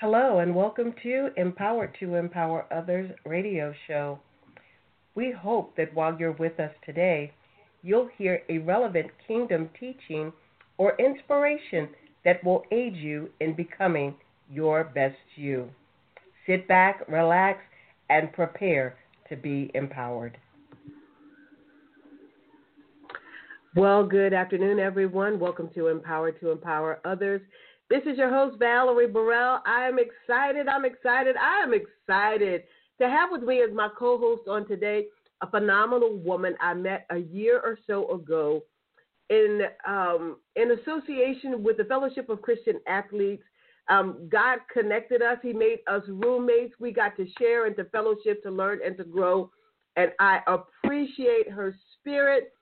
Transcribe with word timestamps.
Hello, 0.00 0.38
and 0.38 0.54
welcome 0.54 0.94
to 1.02 1.28
Empowered 1.36 1.94
to 2.00 2.14
Empower 2.14 2.64
Others 2.72 3.10
radio 3.26 3.74
show. 3.86 4.18
We 5.14 5.30
hope 5.30 5.76
that 5.76 5.92
while 5.92 6.16
you're 6.18 6.32
with 6.32 6.58
us 6.58 6.70
today, 6.86 7.34
you'll 7.82 8.08
hear 8.16 8.40
a 8.48 8.56
relevant 8.56 9.08
kingdom 9.28 9.68
teaching 9.78 10.32
or 10.78 10.96
inspiration 10.98 11.86
that 12.24 12.42
will 12.42 12.62
aid 12.72 12.96
you 12.96 13.28
in 13.40 13.54
becoming 13.54 14.14
your 14.50 14.84
best 14.84 15.18
you. 15.36 15.68
Sit 16.46 16.66
back, 16.66 17.06
relax, 17.06 17.58
and 18.08 18.32
prepare 18.32 18.96
to 19.28 19.36
be 19.36 19.70
empowered. 19.74 20.38
Well, 23.76 24.06
good 24.06 24.32
afternoon, 24.32 24.78
everyone. 24.78 25.38
Welcome 25.38 25.68
to 25.74 25.88
Empower 25.88 26.32
to 26.32 26.52
Empower 26.52 27.00
Others. 27.04 27.42
This 27.90 28.02
is 28.06 28.16
your 28.16 28.30
host, 28.30 28.56
Valerie 28.60 29.08
Burrell. 29.08 29.60
I 29.66 29.88
am 29.88 29.98
excited. 29.98 30.68
I'm 30.68 30.84
excited. 30.84 31.34
I 31.36 31.60
am 31.64 31.74
excited 31.74 32.62
to 33.00 33.08
have 33.08 33.30
with 33.32 33.42
me 33.42 33.62
as 33.62 33.74
my 33.74 33.88
co 33.98 34.16
host 34.16 34.42
on 34.48 34.66
today 34.68 35.06
a 35.42 35.50
phenomenal 35.50 36.16
woman 36.16 36.54
I 36.60 36.72
met 36.74 37.04
a 37.10 37.18
year 37.18 37.58
or 37.58 37.76
so 37.88 38.08
ago 38.12 38.62
in, 39.28 39.62
um, 39.88 40.36
in 40.54 40.70
association 40.70 41.64
with 41.64 41.78
the 41.78 41.84
Fellowship 41.84 42.28
of 42.28 42.42
Christian 42.42 42.78
Athletes. 42.86 43.42
Um, 43.88 44.28
God 44.30 44.60
connected 44.72 45.20
us, 45.20 45.38
He 45.42 45.52
made 45.52 45.78
us 45.88 46.02
roommates. 46.06 46.74
We 46.78 46.92
got 46.92 47.16
to 47.16 47.26
share 47.40 47.66
and 47.66 47.74
to 47.76 47.86
fellowship, 47.86 48.40
to 48.44 48.52
learn 48.52 48.78
and 48.86 48.96
to 48.98 49.04
grow. 49.04 49.50
And 49.96 50.12
I 50.20 50.42
appreciate 50.46 51.50
her 51.50 51.74
spirit. 51.98 52.52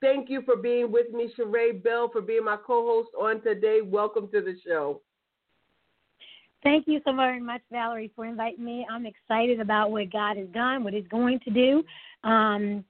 Thank 0.00 0.30
you 0.30 0.42
for 0.42 0.56
being 0.56 0.92
with 0.92 1.12
me, 1.12 1.32
Sherae 1.36 1.82
Bell, 1.82 2.08
for 2.12 2.20
being 2.20 2.44
my 2.44 2.56
co 2.56 2.86
host 2.86 3.10
on 3.20 3.42
today. 3.42 3.80
Welcome 3.82 4.28
to 4.28 4.40
the 4.40 4.54
show. 4.64 5.00
Thank 6.62 6.86
you 6.86 7.00
so 7.04 7.14
very 7.14 7.40
much, 7.40 7.62
Valerie, 7.70 8.10
for 8.14 8.24
inviting 8.24 8.64
me. 8.64 8.86
I'm 8.90 9.06
excited 9.06 9.60
about 9.60 9.90
what 9.90 10.12
God 10.12 10.36
has 10.36 10.48
done, 10.48 10.84
what 10.84 10.92
He's 10.92 11.06
going 11.08 11.40
to 11.40 11.50
do. 11.50 11.84
Um, 12.28 12.84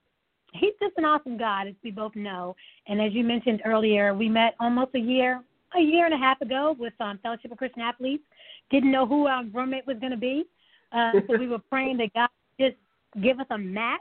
he's 0.54 0.74
just 0.80 0.96
an 0.96 1.04
awesome 1.04 1.36
God, 1.36 1.66
as 1.66 1.74
we 1.82 1.90
both 1.90 2.14
know. 2.14 2.56
And 2.86 3.00
as 3.00 3.12
you 3.12 3.24
mentioned 3.24 3.62
earlier, 3.64 4.14
we 4.14 4.28
met 4.28 4.54
almost 4.60 4.94
a 4.94 4.98
year, 4.98 5.42
a 5.76 5.80
year 5.80 6.06
and 6.06 6.14
a 6.14 6.18
half 6.18 6.40
ago 6.40 6.74
with 6.78 6.94
um, 7.00 7.18
Fellowship 7.22 7.52
of 7.52 7.58
Christian 7.58 7.82
Athletes. 7.82 8.24
Didn't 8.70 8.90
know 8.90 9.06
who 9.06 9.26
our 9.26 9.44
roommate 9.44 9.86
was 9.86 9.98
going 9.98 10.12
to 10.12 10.18
be, 10.18 10.44
uh, 10.92 11.12
so 11.26 11.36
we 11.38 11.48
were 11.48 11.58
praying 11.70 11.98
that 11.98 12.12
God 12.14 12.28
just 12.60 12.76
give 13.22 13.40
us 13.40 13.46
a 13.50 13.58
match, 13.58 14.00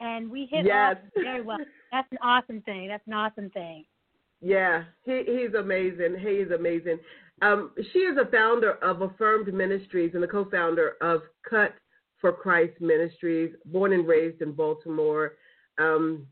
and 0.00 0.30
we 0.30 0.46
hit 0.50 0.64
yes. 0.64 0.96
off 0.96 1.12
very 1.22 1.42
well. 1.42 1.58
That's 1.92 2.08
an 2.12 2.18
awesome 2.22 2.60
thing. 2.62 2.88
That's 2.88 3.06
an 3.06 3.14
awesome 3.14 3.50
thing. 3.50 3.84
Yeah, 4.40 4.84
he, 5.04 5.24
he's 5.26 5.54
amazing. 5.54 6.16
He 6.20 6.28
is 6.28 6.50
amazing. 6.50 6.98
Um, 7.42 7.72
she 7.92 8.00
is 8.00 8.16
a 8.16 8.30
founder 8.30 8.72
of 8.82 9.02
Affirmed 9.02 9.52
Ministries 9.52 10.12
and 10.14 10.22
the 10.22 10.28
co-founder 10.28 10.96
of 11.00 11.22
Cut 11.48 11.74
for 12.20 12.32
Christ 12.32 12.80
Ministries, 12.80 13.54
born 13.64 13.92
and 13.92 14.06
raised 14.06 14.42
in 14.42 14.52
Baltimore. 14.52 15.34
Um, 15.78 16.26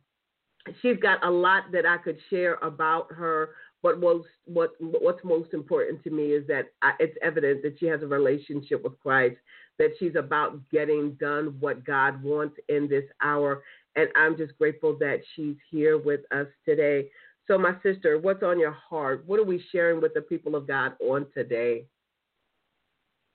she's 0.83 0.97
got 0.99 1.25
a 1.25 1.31
lot 1.31 1.65
that 1.73 1.87
I 1.87 1.97
could 1.99 2.19
share 2.29 2.55
about 2.63 3.13
her. 3.13 3.51
But 3.83 4.01
most, 4.01 4.27
what 4.47 4.71
what's 4.81 5.23
most 5.23 5.55
important 5.55 6.03
to 6.05 6.11
me 6.11 6.33
is 6.33 6.45
that 6.49 6.73
I, 6.83 6.93
it's 6.99 7.17
evident 7.23 7.63
that 7.63 7.79
she 7.79 7.87
has 7.87 8.03
a 8.03 8.07
relationship 8.07 8.83
with 8.83 8.99
Christ, 9.01 9.37
that 9.79 9.91
she's 9.99 10.17
about 10.17 10.59
getting 10.71 11.13
done 11.21 11.57
what 11.61 11.85
God 11.85 12.21
wants 12.21 12.57
in 12.69 12.89
this 12.89 13.05
hour, 13.23 13.63
and 13.97 14.09
I'm 14.15 14.37
just 14.37 14.57
grateful 14.59 14.97
that 15.01 15.21
she's 15.35 15.57
here 15.71 15.99
with 15.99 16.21
us 16.33 16.47
today. 16.65 17.09
So, 17.47 17.59
my 17.59 17.75
sister, 17.83 18.19
what's 18.19 18.43
on 18.43 18.59
your 18.59 18.73
heart? 18.73 19.25
What 19.27 19.41
are 19.41 19.45
we 19.45 19.63
sharing 19.73 20.01
with 20.01 20.15
the 20.15 20.21
people 20.21 20.55
of 20.55 20.67
God 20.67 20.93
on 21.01 21.27
today? 21.35 21.87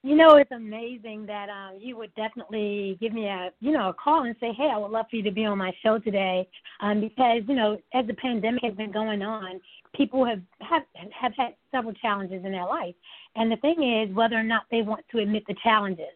You 0.04 0.16
know, 0.16 0.36
it's 0.36 0.52
amazing 0.52 1.28
that 1.28 1.48
um, 1.50 1.78
you 1.80 1.96
would 1.96 2.14
definitely 2.16 2.98
give 3.00 3.14
me 3.14 3.28
a, 3.28 3.52
you 3.60 3.72
know, 3.72 3.90
a 3.90 3.94
call 3.94 4.24
and 4.24 4.36
say, 4.40 4.52
"Hey, 4.54 4.70
I 4.74 4.78
would 4.78 4.92
love 4.92 5.06
for 5.10 5.16
you 5.16 5.24
to 5.24 5.32
be 5.32 5.46
on 5.46 5.58
my 5.58 5.72
show 5.84 6.00
today," 6.00 6.48
um, 6.82 7.02
because 7.02 7.44
you 7.48 7.56
know, 7.56 7.78
as 7.94 8.08
the 8.08 8.16
pandemic 8.16 8.64
has 8.64 8.74
been 8.74 8.92
going 8.92 9.22
on, 9.22 9.62
people 9.96 10.26
have 10.26 10.42
have 10.62 10.84
have 11.12 11.34
had 11.38 11.56
several 11.72 11.94
challenges 11.94 12.44
in 12.44 12.52
their 12.52 12.66
life, 12.66 12.96
and 13.36 13.52
the 13.52 13.58
thing 13.58 13.84
is 13.84 14.14
whether 14.16 14.36
or 14.36 14.44
not 14.44 14.64
they 14.72 14.82
want 14.82 15.06
to 15.12 15.20
admit 15.20 15.44
the 15.48 15.56
challenges 15.64 16.08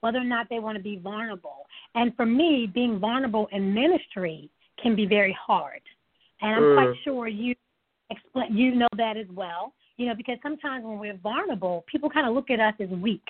whether 0.00 0.18
or 0.18 0.24
not 0.24 0.48
they 0.48 0.58
want 0.58 0.76
to 0.76 0.82
be 0.82 0.98
vulnerable. 0.98 1.66
And 1.94 2.14
for 2.16 2.26
me, 2.26 2.70
being 2.72 2.98
vulnerable 2.98 3.48
in 3.52 3.74
ministry 3.74 4.48
can 4.82 4.94
be 4.94 5.06
very 5.06 5.36
hard. 5.38 5.80
And 6.40 6.54
I'm 6.54 6.62
mm. 6.62 6.74
quite 6.74 6.96
sure 7.04 7.28
you 7.28 7.54
explain 8.10 8.56
you 8.56 8.74
know 8.74 8.88
that 8.96 9.16
as 9.16 9.26
well. 9.34 9.72
You 9.96 10.06
know, 10.06 10.14
because 10.14 10.38
sometimes 10.42 10.84
when 10.84 10.98
we're 10.98 11.16
vulnerable, 11.16 11.84
people 11.90 12.08
kind 12.08 12.26
of 12.26 12.34
look 12.34 12.50
at 12.50 12.60
us 12.60 12.74
as 12.80 12.88
weak. 12.88 13.24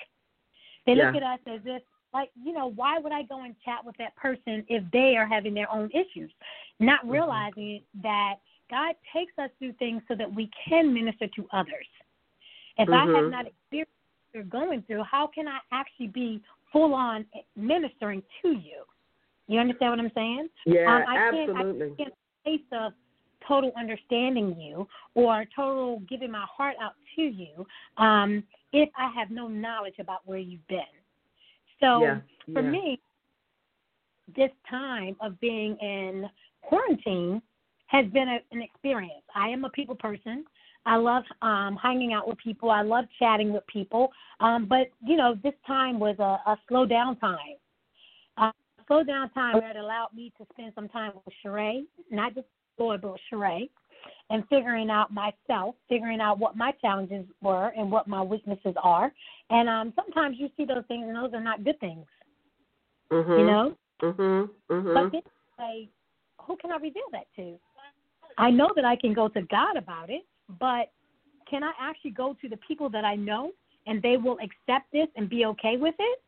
They 0.85 0.93
yeah. 0.93 1.07
look 1.07 1.21
at 1.21 1.23
us 1.23 1.39
as 1.47 1.61
if 1.65 1.81
like, 2.13 2.29
you 2.41 2.53
know, 2.53 2.71
why 2.71 2.99
would 2.99 3.11
I 3.11 3.23
go 3.23 3.43
and 3.43 3.55
chat 3.63 3.85
with 3.85 3.95
that 3.97 4.15
person 4.15 4.65
if 4.67 4.83
they 4.91 5.15
are 5.17 5.25
having 5.25 5.53
their 5.53 5.71
own 5.71 5.89
issues? 5.91 6.31
Not 6.79 7.01
mm-hmm. 7.01 7.11
realizing 7.11 7.81
that 8.03 8.35
God 8.69 8.95
takes 9.13 9.33
us 9.37 9.49
through 9.59 9.73
things 9.73 10.01
so 10.07 10.15
that 10.15 10.33
we 10.33 10.49
can 10.67 10.93
minister 10.93 11.27
to 11.35 11.47
others. 11.53 11.87
If 12.77 12.87
mm-hmm. 12.87 12.93
I 12.93 13.05
have 13.05 13.23
mm-hmm. 13.23 13.31
not 13.31 13.45
experienced 13.47 13.91
what 14.31 14.37
you're 14.37 14.43
going 14.43 14.83
through, 14.83 15.03
how 15.03 15.27
can 15.27 15.47
I 15.47 15.59
actually 15.71 16.07
be 16.07 16.41
full 16.71 16.93
on 16.93 17.25
ministering 17.55 18.23
to 18.41 18.49
you. 18.49 18.83
You 19.47 19.59
understand 19.59 19.91
what 19.91 19.99
I'm 19.99 20.11
saying? 20.15 20.49
Yeah, 20.65 20.95
um, 20.95 21.03
I 21.07 21.17
absolutely. 21.17 21.87
Can't, 21.97 21.99
I 21.99 22.03
can't 22.03 22.13
place 22.43 22.61
of 22.71 22.93
total 23.47 23.71
understanding 23.77 24.55
you 24.59 24.87
or 25.15 25.45
total 25.55 26.01
giving 26.09 26.31
my 26.31 26.45
heart 26.49 26.75
out 26.81 26.93
to 27.15 27.21
you 27.21 27.65
um, 27.97 28.43
if 28.71 28.89
I 28.97 29.11
have 29.17 29.31
no 29.31 29.47
knowledge 29.47 29.95
about 29.99 30.19
where 30.25 30.37
you've 30.37 30.65
been. 30.67 30.79
So 31.79 32.01
yeah, 32.01 32.19
for 32.53 32.61
yeah. 32.61 32.69
me, 32.69 32.99
this 34.35 34.51
time 34.69 35.15
of 35.19 35.39
being 35.39 35.75
in 35.81 36.29
quarantine 36.61 37.41
has 37.87 38.05
been 38.07 38.29
a, 38.29 38.39
an 38.51 38.61
experience. 38.61 39.23
I 39.35 39.49
am 39.49 39.65
a 39.65 39.69
people 39.69 39.95
person. 39.95 40.45
I 40.85 40.95
love 40.95 41.23
um, 41.41 41.77
hanging 41.81 42.13
out 42.13 42.27
with 42.27 42.37
people. 42.39 42.71
I 42.71 42.81
love 42.81 43.05
chatting 43.19 43.53
with 43.53 43.65
people. 43.67 44.09
Um, 44.39 44.65
but 44.67 44.87
you 45.05 45.15
know, 45.15 45.35
this 45.43 45.53
time 45.65 45.99
was 45.99 46.15
a, 46.19 46.49
a 46.49 46.57
slow 46.67 46.85
down 46.85 47.17
time. 47.17 47.37
Uh, 48.37 48.51
slow 48.87 49.03
down 49.03 49.29
time 49.31 49.59
that 49.59 49.75
allowed 49.75 50.09
me 50.15 50.33
to 50.37 50.45
spend 50.53 50.73
some 50.73 50.89
time 50.89 51.11
with 51.13 51.33
Sherae, 51.45 51.83
not 52.09 52.33
just 52.33 52.47
Lord, 52.79 53.01
but 53.01 53.17
Sherae, 53.31 53.69
and 54.29 54.43
figuring 54.49 54.89
out 54.89 55.13
myself, 55.13 55.75
figuring 55.87 56.19
out 56.19 56.39
what 56.39 56.57
my 56.57 56.71
challenges 56.81 57.25
were 57.41 57.71
and 57.77 57.91
what 57.91 58.07
my 58.07 58.21
weaknesses 58.21 58.73
are. 58.81 59.11
And 59.49 59.69
um, 59.69 59.93
sometimes 59.95 60.37
you 60.39 60.49
see 60.57 60.65
those 60.65 60.83
things, 60.87 61.05
and 61.07 61.15
those 61.15 61.33
are 61.33 61.43
not 61.43 61.63
good 61.63 61.79
things. 61.79 62.05
Mm-hmm. 63.11 63.31
You 63.31 63.45
know. 63.45 63.75
Mhm. 64.01 64.49
Mhm. 64.69 64.93
But 64.95 65.11
then 65.11 65.21
say, 65.59 65.89
who 66.41 66.57
can 66.57 66.71
I 66.71 66.77
reveal 66.77 67.03
that 67.11 67.27
to? 67.35 67.59
I 68.37 68.49
know 68.49 68.69
that 68.75 68.85
I 68.85 68.95
can 68.95 69.13
go 69.13 69.27
to 69.27 69.41
God 69.43 69.77
about 69.77 70.09
it, 70.09 70.25
but 70.59 70.91
can 71.49 71.63
I 71.63 71.71
actually 71.79 72.11
go 72.11 72.35
to 72.41 72.49
the 72.49 72.57
people 72.67 72.89
that 72.89 73.05
I 73.05 73.15
know 73.15 73.51
and 73.87 74.01
they 74.01 74.17
will 74.17 74.37
accept 74.39 74.91
this 74.93 75.07
and 75.15 75.29
be 75.29 75.45
okay 75.45 75.77
with 75.77 75.95
it? 75.99 76.21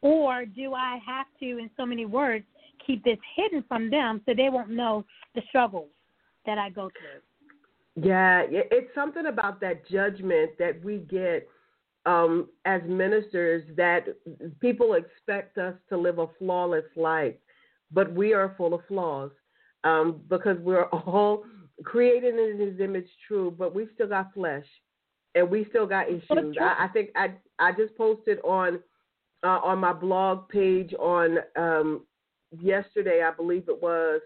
Or 0.00 0.44
do 0.44 0.74
I 0.74 0.98
have 1.04 1.26
to, 1.40 1.46
in 1.58 1.70
so 1.76 1.84
many 1.84 2.06
words, 2.06 2.44
keep 2.86 3.02
this 3.02 3.18
hidden 3.34 3.64
from 3.66 3.90
them 3.90 4.20
so 4.24 4.34
they 4.34 4.48
won't 4.48 4.70
know 4.70 5.04
the 5.34 5.42
struggles 5.48 5.88
that 6.46 6.58
I 6.58 6.70
go 6.70 6.90
through? 6.90 8.04
Yeah, 8.06 8.44
it's 8.48 8.94
something 8.94 9.26
about 9.26 9.60
that 9.60 9.88
judgment 9.88 10.52
that 10.58 10.82
we 10.84 10.98
get 10.98 11.48
um, 12.06 12.48
as 12.64 12.80
ministers 12.86 13.64
that 13.76 14.06
people 14.60 14.94
expect 14.94 15.58
us 15.58 15.74
to 15.88 15.96
live 15.96 16.18
a 16.18 16.28
flawless 16.38 16.84
life, 16.96 17.34
but 17.90 18.12
we 18.14 18.32
are 18.32 18.54
full 18.56 18.72
of 18.72 18.82
flaws 18.86 19.32
um, 19.84 20.20
because 20.28 20.56
we're 20.60 20.84
all 20.92 21.44
created 21.84 22.34
in 22.34 22.58
his 22.58 22.80
image, 22.80 23.08
true, 23.26 23.54
but 23.56 23.74
we 23.74 23.88
still 23.94 24.08
got 24.08 24.32
flesh 24.34 24.66
and 25.34 25.48
we 25.48 25.66
still 25.70 25.86
got 25.86 26.08
issues. 26.08 26.56
I, 26.60 26.84
I 26.84 26.88
think 26.88 27.10
I 27.14 27.32
I 27.58 27.72
just 27.72 27.96
posted 27.96 28.38
on 28.44 28.80
uh, 29.44 29.60
on 29.62 29.78
my 29.78 29.92
blog 29.92 30.48
page 30.48 30.92
on 30.98 31.38
um, 31.56 32.06
yesterday, 32.60 33.22
I 33.22 33.30
believe 33.30 33.68
it 33.68 33.80
was, 33.80 34.20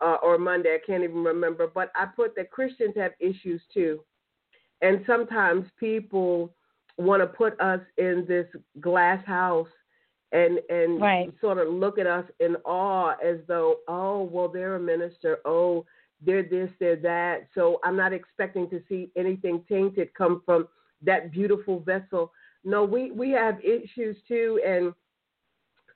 uh, 0.00 0.16
or 0.22 0.38
Monday, 0.38 0.74
I 0.74 0.86
can't 0.86 1.02
even 1.02 1.24
remember, 1.24 1.66
but 1.66 1.90
I 1.94 2.06
put 2.06 2.36
that 2.36 2.50
Christians 2.50 2.94
have 2.96 3.12
issues 3.20 3.62
too, 3.72 4.00
and 4.82 5.02
sometimes 5.06 5.66
people 5.78 6.54
want 6.98 7.22
to 7.22 7.26
put 7.26 7.58
us 7.60 7.80
in 7.96 8.24
this 8.28 8.46
glass 8.80 9.24
house 9.26 9.68
and 10.32 10.60
and 10.68 11.00
right. 11.00 11.32
sort 11.40 11.58
of 11.58 11.72
look 11.72 11.98
at 11.98 12.06
us 12.06 12.24
in 12.40 12.56
awe 12.64 13.14
as 13.24 13.38
though 13.48 13.76
oh 13.88 14.22
well 14.30 14.48
they're 14.48 14.76
a 14.76 14.80
minister 14.80 15.38
oh 15.44 15.84
they're 16.24 16.42
this, 16.42 16.70
they're 16.78 16.96
that. 16.96 17.48
So 17.54 17.80
I'm 17.84 17.96
not 17.96 18.12
expecting 18.12 18.68
to 18.70 18.82
see 18.88 19.10
anything 19.16 19.64
tainted 19.68 20.12
come 20.14 20.42
from 20.44 20.68
that 21.02 21.32
beautiful 21.32 21.80
vessel. 21.80 22.32
No, 22.64 22.84
we, 22.84 23.10
we 23.10 23.30
have 23.30 23.58
issues 23.64 24.16
too, 24.28 24.60
and 24.66 24.92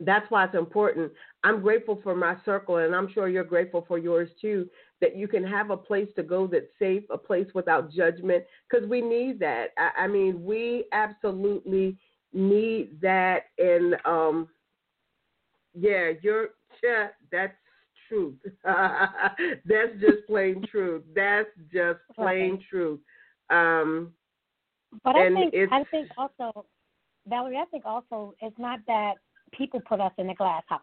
that's 0.00 0.30
why 0.30 0.44
it's 0.44 0.54
important. 0.54 1.12
I'm 1.44 1.60
grateful 1.60 2.00
for 2.02 2.16
my 2.16 2.36
circle, 2.44 2.78
and 2.78 2.94
I'm 2.94 3.12
sure 3.12 3.28
you're 3.28 3.44
grateful 3.44 3.84
for 3.86 3.98
yours 3.98 4.30
too, 4.40 4.68
that 5.00 5.16
you 5.16 5.28
can 5.28 5.44
have 5.44 5.70
a 5.70 5.76
place 5.76 6.08
to 6.16 6.22
go 6.22 6.46
that's 6.46 6.66
safe, 6.78 7.04
a 7.10 7.18
place 7.18 7.48
without 7.54 7.92
judgment, 7.92 8.44
because 8.68 8.88
we 8.88 9.00
need 9.00 9.38
that. 9.40 9.68
I, 9.76 10.04
I 10.04 10.06
mean, 10.06 10.42
we 10.42 10.86
absolutely 10.92 11.98
need 12.36 13.00
that 13.00 13.44
and 13.58 13.94
um 14.04 14.48
yeah, 15.72 16.10
you're 16.20 16.48
yeah, 16.82 17.08
that's 17.30 17.54
truth. 18.08 18.34
that's 18.64 19.92
just 20.00 20.26
plain 20.26 20.64
truth. 20.70 21.02
That's 21.14 21.48
just 21.72 22.00
plain 22.14 22.62
truth. 22.70 23.00
Um 23.50 24.12
but 25.02 25.16
I 25.16 25.28
think 25.28 25.54
I 25.72 25.84
think 25.90 26.08
also 26.16 26.66
Valerie, 27.26 27.56
I 27.56 27.64
think 27.66 27.84
also 27.84 28.34
it's 28.40 28.58
not 28.58 28.80
that 28.86 29.14
people 29.52 29.80
put 29.88 30.00
us 30.00 30.12
in 30.18 30.30
a 30.30 30.34
glass 30.34 30.62
house, 30.68 30.80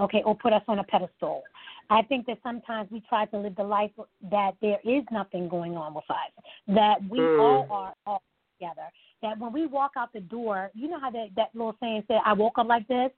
okay, 0.00 0.22
or 0.24 0.34
put 0.36 0.52
us 0.52 0.62
on 0.68 0.78
a 0.78 0.84
pedestal. 0.84 1.42
I 1.90 2.02
think 2.02 2.26
that 2.26 2.38
sometimes 2.42 2.90
we 2.90 3.02
try 3.08 3.26
to 3.26 3.38
live 3.38 3.56
the 3.56 3.62
life 3.62 3.90
that 4.30 4.52
there 4.60 4.78
is 4.84 5.04
nothing 5.12 5.48
going 5.48 5.76
on 5.76 5.94
with 5.94 6.04
us, 6.10 6.44
that 6.68 6.96
we 7.08 7.18
mm. 7.18 7.40
all 7.40 7.68
are 7.70 7.94
all 8.06 8.22
together. 8.58 8.88
That 9.22 9.38
when 9.38 9.52
we 9.52 9.66
walk 9.66 9.92
out 9.96 10.12
the 10.12 10.20
door, 10.20 10.70
you 10.74 10.88
know 10.88 11.00
how 11.00 11.10
that, 11.10 11.28
that 11.36 11.50
little 11.54 11.76
saying 11.80 12.04
said, 12.08 12.18
I 12.24 12.32
woke 12.32 12.58
up 12.58 12.66
like 12.66 12.86
this? 12.88 13.10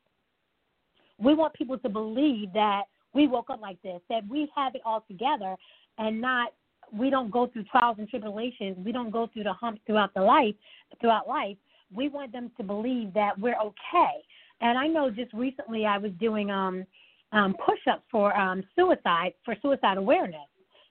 We 1.19 1.35
want 1.35 1.55
people 1.55 1.79
to 1.79 1.88
believe 1.88 2.52
that 2.52 2.82
we 3.14 3.26
woke 3.26 3.50
up 3.50 3.60
like 3.60 3.81
this, 3.82 4.00
that 4.08 4.22
we 4.28 4.50
have 4.55 4.75
it 4.75 4.82
all 4.84 5.05
together 5.08 5.56
and 5.99 6.20
not 6.20 6.52
we 6.93 7.10
don't 7.10 7.31
go 7.31 7.46
through 7.46 7.64
trials 7.64 7.96
and 7.99 8.08
tribulations. 8.08 8.76
We 8.84 8.93
don't 8.93 9.10
go 9.10 9.28
through 9.32 9.44
the 9.44 9.52
humps 9.52 9.81
throughout 9.87 10.14
the 10.14 10.22
life 10.22 10.55
throughout 11.00 11.28
life. 11.28 11.56
We 11.94 12.08
want 12.08 12.32
them 12.32 12.50
to 12.56 12.62
believe 12.62 13.12
that 13.14 13.38
we're 13.38 13.58
okay. 13.58 14.22
And 14.60 14.78
I 14.78 14.87
know 14.87 15.10
just 15.10 15.32
recently 15.32 15.87
I 15.87 15.99
was 15.99 16.12
doing 16.19 16.50
um 16.50 16.84
um 17.32 17.55
push 17.64 17.81
ups 17.90 18.05
for 18.10 18.37
um 18.38 18.62
suicide 18.75 19.34
for 19.44 19.54
suicide 19.62 19.99
awareness. 19.99 20.49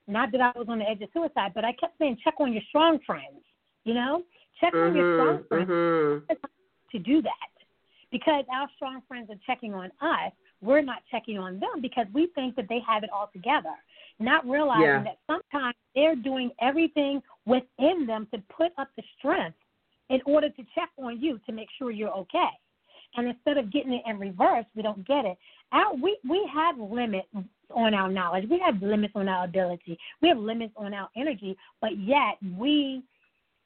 Not 0.08 0.32
that 0.32 0.42
I 0.42 0.52
was 0.56 0.68
on 0.70 0.80
the 0.80 0.90
edge 0.90 1.02
of 1.02 1.10
suicide, 1.14 1.52
but 1.54 1.66
I 1.66 1.74
kept 1.74 1.98
saying 1.98 2.18
check 2.24 2.36
on 2.40 2.54
your 2.54 2.62
strong 2.70 3.00
friends, 3.06 3.44
you 3.84 3.94
know? 3.94 4.24
Check 4.62 4.74
mm-hmm, 4.74 4.90
on 4.90 4.96
your 4.96 5.18
strong 5.18 5.38
mm-hmm, 5.38 5.48
friends 5.48 5.70
mm-hmm. 5.70 6.98
to 6.98 7.00
do 7.00 7.22
that 7.22 7.32
because 8.12 8.46
our 8.54 8.68
strong 8.76 9.02
friends 9.08 9.30
are 9.30 9.36
checking 9.46 9.74
on 9.74 9.92
us. 10.02 10.32
We're 10.62 10.82
not 10.82 11.04
checking 11.12 11.38
on 11.38 11.60
them 11.60 11.82
because 11.82 12.08
we 12.14 12.28
think 12.36 12.56
that 12.56 12.68
they 12.70 12.80
have 12.88 13.04
it 13.04 13.10
all 13.14 13.30
together, 13.32 13.74
not 14.20 14.48
realizing 14.48 14.84
yeah. 14.84 15.04
that 15.04 15.20
sometimes 15.28 15.76
they're 15.94 16.16
doing 16.16 16.52
everything 16.62 17.22
within 17.46 18.06
them 18.08 18.28
to 18.34 18.42
put 18.56 18.72
up 18.78 18.90
the 18.98 19.04
strength 19.18 19.58
in 20.10 20.20
order 20.26 20.50
to 20.50 20.64
check 20.74 20.90
on 20.98 21.22
you 21.22 21.40
to 21.46 21.52
make 21.52 21.68
sure 21.78 21.92
you're 21.92 22.14
okay. 22.14 22.50
And 23.16 23.28
instead 23.28 23.58
of 23.58 23.72
getting 23.72 23.94
it 23.94 24.04
in 24.06 24.20
reverse, 24.20 24.66
we 24.76 24.82
don't 24.82 25.06
get 25.08 25.26
it. 25.26 25.38
Our, 25.72 25.96
we 25.96 26.18
we 26.28 26.50
have 26.54 26.78
limits 26.78 27.28
on 27.72 27.94
our 27.94 28.10
knowledge. 28.10 28.46
We 28.50 28.60
have 28.60 28.82
limits 28.82 29.14
on 29.16 29.28
our 29.28 29.46
ability. 29.46 29.98
We 30.22 30.28
have 30.30 30.38
limits 30.38 30.74
on 30.78 30.94
our 30.94 31.10
energy, 31.16 31.58
but 31.82 31.98
yet 31.98 32.38
we 32.58 33.04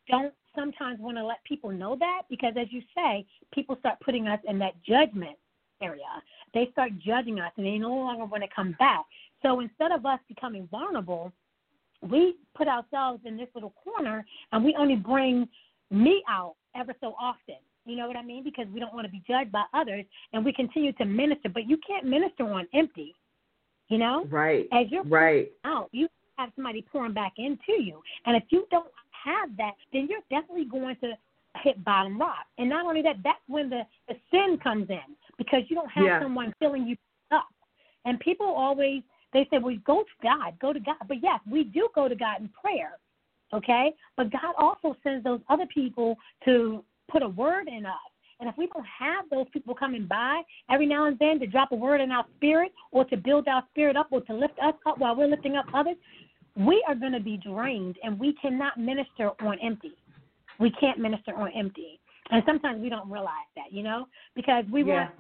don't 0.07 0.33
sometimes 0.55 0.99
want 0.99 1.17
to 1.17 1.25
let 1.25 1.43
people 1.43 1.71
know 1.71 1.95
that 1.99 2.23
because, 2.29 2.53
as 2.59 2.67
you 2.71 2.81
say, 2.95 3.25
people 3.53 3.75
start 3.79 3.99
putting 4.03 4.27
us 4.27 4.39
in 4.47 4.59
that 4.59 4.73
judgment 4.83 5.37
area. 5.81 6.21
They 6.53 6.69
start 6.71 6.91
judging 6.99 7.39
us 7.39 7.51
and 7.57 7.65
they 7.65 7.77
no 7.77 7.89
longer 7.89 8.25
want 8.25 8.43
to 8.43 8.49
come 8.55 8.75
back. 8.79 9.05
So 9.41 9.59
instead 9.59 9.91
of 9.91 10.05
us 10.05 10.19
becoming 10.27 10.67
vulnerable, 10.69 11.31
we 12.01 12.35
put 12.55 12.67
ourselves 12.67 13.21
in 13.25 13.37
this 13.37 13.47
little 13.53 13.73
corner 13.83 14.25
and 14.51 14.63
we 14.63 14.75
only 14.77 14.95
bring 14.95 15.47
me 15.89 16.23
out 16.29 16.55
ever 16.75 16.93
so 17.01 17.15
often. 17.19 17.55
You 17.85 17.95
know 17.95 18.07
what 18.07 18.15
I 18.15 18.23
mean? 18.23 18.43
Because 18.43 18.67
we 18.73 18.79
don't 18.79 18.93
want 18.93 19.05
to 19.05 19.11
be 19.11 19.23
judged 19.27 19.51
by 19.51 19.63
others 19.73 20.05
and 20.33 20.45
we 20.45 20.53
continue 20.53 20.93
to 20.93 21.05
minister, 21.05 21.49
but 21.49 21.67
you 21.67 21.77
can't 21.85 22.05
minister 22.05 22.43
on 22.43 22.67
empty. 22.73 23.15
You 23.89 23.97
know? 23.97 24.25
Right. 24.29 24.67
As 24.71 24.87
you're 24.89 25.03
right. 25.03 25.51
out, 25.65 25.89
you 25.91 26.07
have 26.37 26.49
somebody 26.55 26.85
pouring 26.91 27.13
back 27.13 27.33
into 27.37 27.81
you. 27.81 28.01
And 28.25 28.35
if 28.35 28.43
you 28.49 28.65
don't 28.71 28.87
have 29.25 29.49
that, 29.57 29.71
then 29.91 30.07
you're 30.09 30.21
definitely 30.29 30.65
going 30.65 30.95
to 31.01 31.13
hit 31.63 31.83
bottom 31.83 32.19
rock. 32.19 32.45
And 32.57 32.69
not 32.69 32.85
only 32.85 33.01
that, 33.01 33.17
that's 33.23 33.39
when 33.47 33.69
the, 33.69 33.81
the 34.07 34.15
sin 34.31 34.57
comes 34.63 34.89
in 34.89 35.15
because 35.37 35.61
you 35.67 35.75
don't 35.75 35.91
have 35.91 36.05
yeah. 36.05 36.21
someone 36.21 36.53
filling 36.59 36.87
you 36.87 36.95
up. 37.31 37.47
And 38.05 38.19
people 38.19 38.47
always 38.47 39.03
they 39.33 39.47
say, 39.49 39.59
Well, 39.59 39.75
go 39.85 40.03
to 40.03 40.27
God, 40.27 40.53
go 40.59 40.73
to 40.73 40.79
God. 40.79 40.95
But 41.07 41.17
yes, 41.21 41.39
we 41.49 41.63
do 41.63 41.89
go 41.95 42.07
to 42.07 42.15
God 42.15 42.41
in 42.41 42.49
prayer. 42.49 42.97
Okay? 43.53 43.93
But 44.17 44.31
God 44.31 44.53
also 44.57 44.95
sends 45.03 45.23
those 45.23 45.41
other 45.49 45.65
people 45.73 46.17
to 46.45 46.83
put 47.09 47.21
a 47.21 47.27
word 47.27 47.67
in 47.67 47.85
us. 47.85 47.93
And 48.39 48.49
if 48.49 48.57
we 48.57 48.67
don't 48.67 48.85
have 48.85 49.25
those 49.29 49.45
people 49.53 49.75
coming 49.75 50.07
by 50.07 50.41
every 50.69 50.87
now 50.87 51.05
and 51.05 51.17
then 51.19 51.39
to 51.39 51.47
drop 51.47 51.71
a 51.71 51.75
word 51.75 52.01
in 52.01 52.11
our 52.11 52.25
spirit 52.37 52.71
or 52.91 53.05
to 53.05 53.17
build 53.17 53.47
our 53.47 53.63
spirit 53.69 53.95
up 53.95 54.07
or 54.09 54.21
to 54.21 54.33
lift 54.33 54.57
us 54.59 54.73
up 54.87 54.97
while 54.97 55.15
we're 55.15 55.27
lifting 55.27 55.57
up 55.57 55.65
others, 55.73 55.97
we 56.55 56.83
are 56.87 56.95
going 56.95 57.11
to 57.11 57.19
be 57.19 57.37
drained 57.37 57.97
and 58.03 58.19
we 58.19 58.33
cannot 58.41 58.79
minister 58.79 59.31
on 59.41 59.59
empty. 59.61 59.93
We 60.59 60.71
can't 60.71 60.97
minister 60.97 61.35
on 61.35 61.51
empty. 61.55 61.99
And 62.31 62.43
sometimes 62.45 62.81
we 62.81 62.89
don't 62.89 63.09
realize 63.09 63.49
that, 63.55 63.71
you 63.71 63.83
know, 63.83 64.07
because 64.35 64.63
we 64.71 64.83
yeah. 64.83 64.93
want 64.93 65.11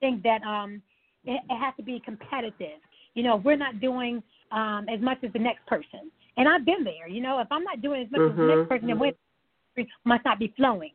think 0.00 0.22
that 0.22 0.42
um, 0.42 0.82
it, 1.24 1.40
it 1.48 1.58
has 1.58 1.74
to 1.76 1.82
be 1.82 2.00
competitive. 2.04 2.78
You 3.14 3.22
know, 3.22 3.36
we're 3.36 3.56
not 3.56 3.80
doing 3.80 4.22
um, 4.52 4.86
as 4.92 5.00
much 5.00 5.18
as 5.24 5.32
the 5.32 5.38
next 5.38 5.66
person. 5.66 6.10
And 6.36 6.48
I've 6.48 6.64
been 6.64 6.84
there, 6.84 7.08
you 7.08 7.20
know, 7.20 7.40
if 7.40 7.48
I'm 7.50 7.64
not 7.64 7.82
doing 7.82 8.02
as 8.02 8.10
much 8.10 8.20
mm-hmm. 8.20 8.40
as 8.40 8.46
the 8.46 8.56
next 8.56 8.68
person, 8.68 8.88
then 8.88 8.98
mm-hmm. 8.98 10.08
must 10.08 10.24
not 10.24 10.38
be 10.38 10.52
flowing. 10.56 10.92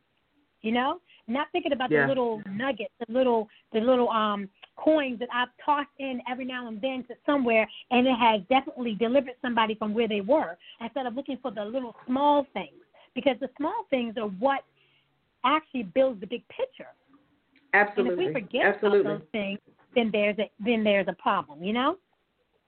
You 0.62 0.72
know, 0.72 1.00
not 1.28 1.48
thinking 1.52 1.74
about 1.74 1.92
yeah. 1.92 2.04
the 2.04 2.08
little 2.08 2.42
nuggets, 2.50 2.94
the 3.06 3.14
little 3.14 3.50
the 3.74 3.80
little 3.80 4.10
um 4.10 4.48
coins 4.78 5.20
that 5.20 5.28
I've 5.34 5.50
tossed 5.64 5.90
in 6.00 6.22
every 6.30 6.46
now 6.46 6.68
and 6.70 6.82
then 6.82 7.04
to 7.10 7.16
somewhere, 7.26 7.68
and 7.92 8.08
it 8.08 8.16
has 8.18 8.42
definitely 8.50 8.96
delivered 8.96 9.34
somebody 9.42 9.76
from 9.76 9.94
where 9.94 10.08
they 10.08 10.22
were. 10.22 10.58
Instead 10.80 11.06
of 11.06 11.16
looking 11.16 11.38
for 11.42 11.52
the 11.52 11.66
little 11.66 11.96
small 12.08 12.48
things, 12.54 12.80
because 13.14 13.36
the 13.42 13.50
small 13.58 13.86
things 13.90 14.16
are 14.18 14.28
what 14.28 14.64
actually 15.45 15.84
builds 15.84 16.19
the 16.22 16.28
big 16.28 16.44
picture. 16.50 16.90
Absolutely. 17.74 18.25
And 18.25 18.36
if 18.36 18.36
we 18.36 18.42
forget 18.42 18.66
Absolutely. 18.75 19.00
about 19.01 19.19
those 19.19 19.28
things, 19.31 19.60
then 19.95 20.10
there's 20.12 20.38
a 20.40 20.50
then 20.63 20.84
there's 20.84 21.07
a 21.07 21.13
problem. 21.13 21.63
You 21.63 21.74
know. 21.74 21.98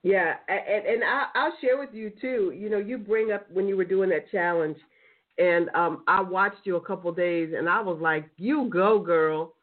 Yeah, 0.04 0.36
and 0.48 0.86
and 0.86 1.04
I'll 1.04 1.54
share 1.62 1.80
with 1.80 1.89
you 1.94 2.12
too. 2.22 2.54
You 2.56 2.69
know, 2.69 2.77
you 2.77 2.98
bring 2.98 3.31
up 3.31 3.50
when 3.51 3.68
you 3.68 3.75
were 3.75 3.86
doing 3.86 4.10
that 4.10 4.30
challenge, 4.31 4.77
and 5.38 5.69
um, 5.69 6.04
I 6.07 6.22
watched 6.22 6.66
you 6.66 6.75
a 6.75 6.81
couple 6.81 7.12
days, 7.12 7.54
and 7.57 7.68
I 7.68 7.81
was 7.81 8.00
like, 8.01 8.30
"You 8.38 8.69
go, 8.72 9.00
girl." 9.00 9.54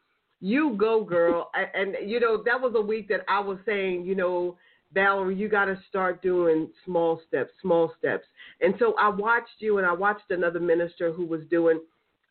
You 0.45 0.75
go, 0.77 1.05
girl. 1.05 1.49
and, 1.53 1.95
and, 1.95 2.09
you 2.11 2.19
know, 2.19 2.43
that 2.43 2.59
was 2.59 2.73
a 2.75 2.81
week 2.81 3.07
that 3.07 3.21
I 3.29 3.39
was 3.39 3.57
saying, 3.65 4.03
you 4.05 4.13
know, 4.13 4.57
Valerie, 4.93 5.37
you 5.37 5.47
got 5.47 5.65
to 5.65 5.79
start 5.87 6.21
doing 6.21 6.69
small 6.83 7.21
steps, 7.25 7.51
small 7.61 7.93
steps. 7.97 8.25
And 8.59 8.75
so 8.77 8.93
I 8.99 9.07
watched 9.07 9.59
you 9.59 9.77
and 9.77 9.87
I 9.87 9.93
watched 9.93 10.31
another 10.31 10.59
minister 10.59 11.13
who 11.13 11.25
was 11.25 11.41
doing 11.49 11.79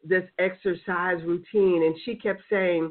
this 0.05 0.25
exercise 0.39 1.23
routine. 1.25 1.85
And 1.85 1.95
she 2.05 2.17
kept 2.17 2.43
saying, 2.51 2.91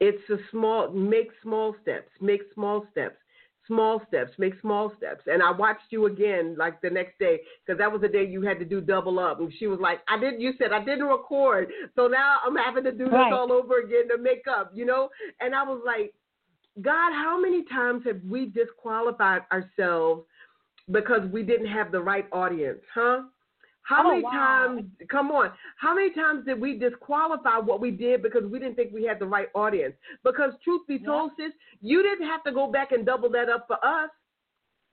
it's 0.00 0.30
a 0.30 0.36
small, 0.50 0.90
make 0.90 1.28
small 1.42 1.74
steps, 1.82 2.10
make 2.20 2.42
small 2.54 2.86
steps 2.90 3.16
small 3.70 4.02
steps, 4.08 4.32
make 4.36 4.54
small 4.60 4.92
steps. 4.96 5.22
And 5.26 5.42
I 5.42 5.52
watched 5.52 5.90
you 5.90 6.06
again 6.06 6.56
like 6.58 6.80
the 6.80 6.90
next 6.90 7.18
day 7.20 7.38
because 7.64 7.78
that 7.78 7.90
was 7.90 8.00
the 8.00 8.08
day 8.08 8.26
you 8.26 8.42
had 8.42 8.58
to 8.58 8.64
do 8.64 8.80
double 8.80 9.20
up. 9.20 9.38
And 9.38 9.52
she 9.58 9.68
was 9.68 9.78
like, 9.80 10.00
I 10.08 10.18
didn't, 10.18 10.40
you 10.40 10.52
said 10.58 10.72
I 10.72 10.84
didn't 10.84 11.06
record. 11.06 11.68
So 11.94 12.08
now 12.08 12.38
I'm 12.44 12.56
having 12.56 12.82
to 12.84 12.90
do 12.90 13.04
this 13.04 13.12
right. 13.12 13.32
all 13.32 13.52
over 13.52 13.78
again 13.78 14.08
to 14.08 14.18
make 14.18 14.44
up, 14.50 14.72
you 14.74 14.84
know? 14.84 15.08
And 15.40 15.54
I 15.54 15.62
was 15.62 15.80
like, 15.86 16.12
God, 16.82 17.12
how 17.12 17.40
many 17.40 17.64
times 17.64 18.02
have 18.06 18.20
we 18.28 18.46
disqualified 18.46 19.42
ourselves 19.52 20.24
because 20.90 21.20
we 21.30 21.44
didn't 21.44 21.68
have 21.68 21.92
the 21.92 22.00
right 22.00 22.26
audience, 22.32 22.80
huh? 22.92 23.22
How 23.90 24.06
oh, 24.06 24.10
many 24.10 24.22
wow. 24.22 24.30
times, 24.30 24.84
come 25.10 25.32
on, 25.32 25.50
how 25.76 25.96
many 25.96 26.14
times 26.14 26.44
did 26.46 26.60
we 26.60 26.78
disqualify 26.78 27.58
what 27.58 27.80
we 27.80 27.90
did 27.90 28.22
because 28.22 28.44
we 28.44 28.60
didn't 28.60 28.76
think 28.76 28.92
we 28.94 29.02
had 29.02 29.18
the 29.18 29.26
right 29.26 29.48
audience? 29.52 29.94
Because, 30.22 30.52
truth 30.62 30.82
be 30.86 31.00
told, 31.00 31.32
sis, 31.36 31.50
you 31.82 32.00
didn't 32.00 32.28
have 32.28 32.44
to 32.44 32.52
go 32.52 32.70
back 32.70 32.92
and 32.92 33.04
double 33.04 33.28
that 33.30 33.48
up 33.48 33.66
for 33.66 33.84
us. 33.84 34.10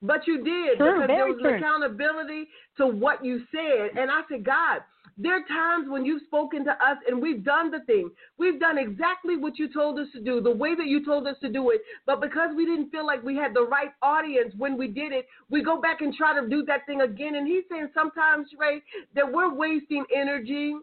But 0.02 0.26
you 0.26 0.42
did 0.42 0.78
true, 0.78 0.94
because 0.94 1.06
there 1.06 1.26
was 1.26 1.38
true. 1.40 1.56
accountability 1.56 2.48
to 2.78 2.88
what 2.88 3.24
you 3.24 3.42
said. 3.52 3.96
And 3.96 4.10
I 4.10 4.22
said, 4.28 4.44
God, 4.44 4.80
there 5.16 5.34
are 5.34 5.46
times 5.48 5.88
when 5.88 6.04
you've 6.04 6.22
spoken 6.26 6.64
to 6.64 6.72
us 6.72 6.98
and 7.06 7.20
we've 7.20 7.44
done 7.44 7.70
the 7.70 7.80
thing. 7.80 8.10
We've 8.38 8.60
done 8.60 8.78
exactly 8.78 9.36
what 9.36 9.58
you 9.58 9.72
told 9.72 9.98
us 9.98 10.08
to 10.12 10.20
do, 10.20 10.40
the 10.40 10.50
way 10.50 10.74
that 10.74 10.86
you 10.86 11.04
told 11.04 11.26
us 11.26 11.36
to 11.42 11.48
do 11.48 11.70
it. 11.70 11.80
But 12.06 12.20
because 12.20 12.50
we 12.56 12.64
didn't 12.64 12.90
feel 12.90 13.06
like 13.06 13.22
we 13.22 13.36
had 13.36 13.54
the 13.54 13.66
right 13.66 13.90
audience 14.02 14.52
when 14.56 14.76
we 14.76 14.88
did 14.88 15.12
it, 15.12 15.26
we 15.50 15.62
go 15.62 15.80
back 15.80 16.00
and 16.00 16.14
try 16.14 16.38
to 16.38 16.48
do 16.48 16.64
that 16.66 16.86
thing 16.86 17.00
again. 17.00 17.36
And 17.36 17.46
he's 17.46 17.64
saying 17.70 17.88
sometimes, 17.94 18.48
Ray, 18.58 18.82
that 19.14 19.30
we're 19.30 19.52
wasting 19.52 20.04
energy 20.14 20.74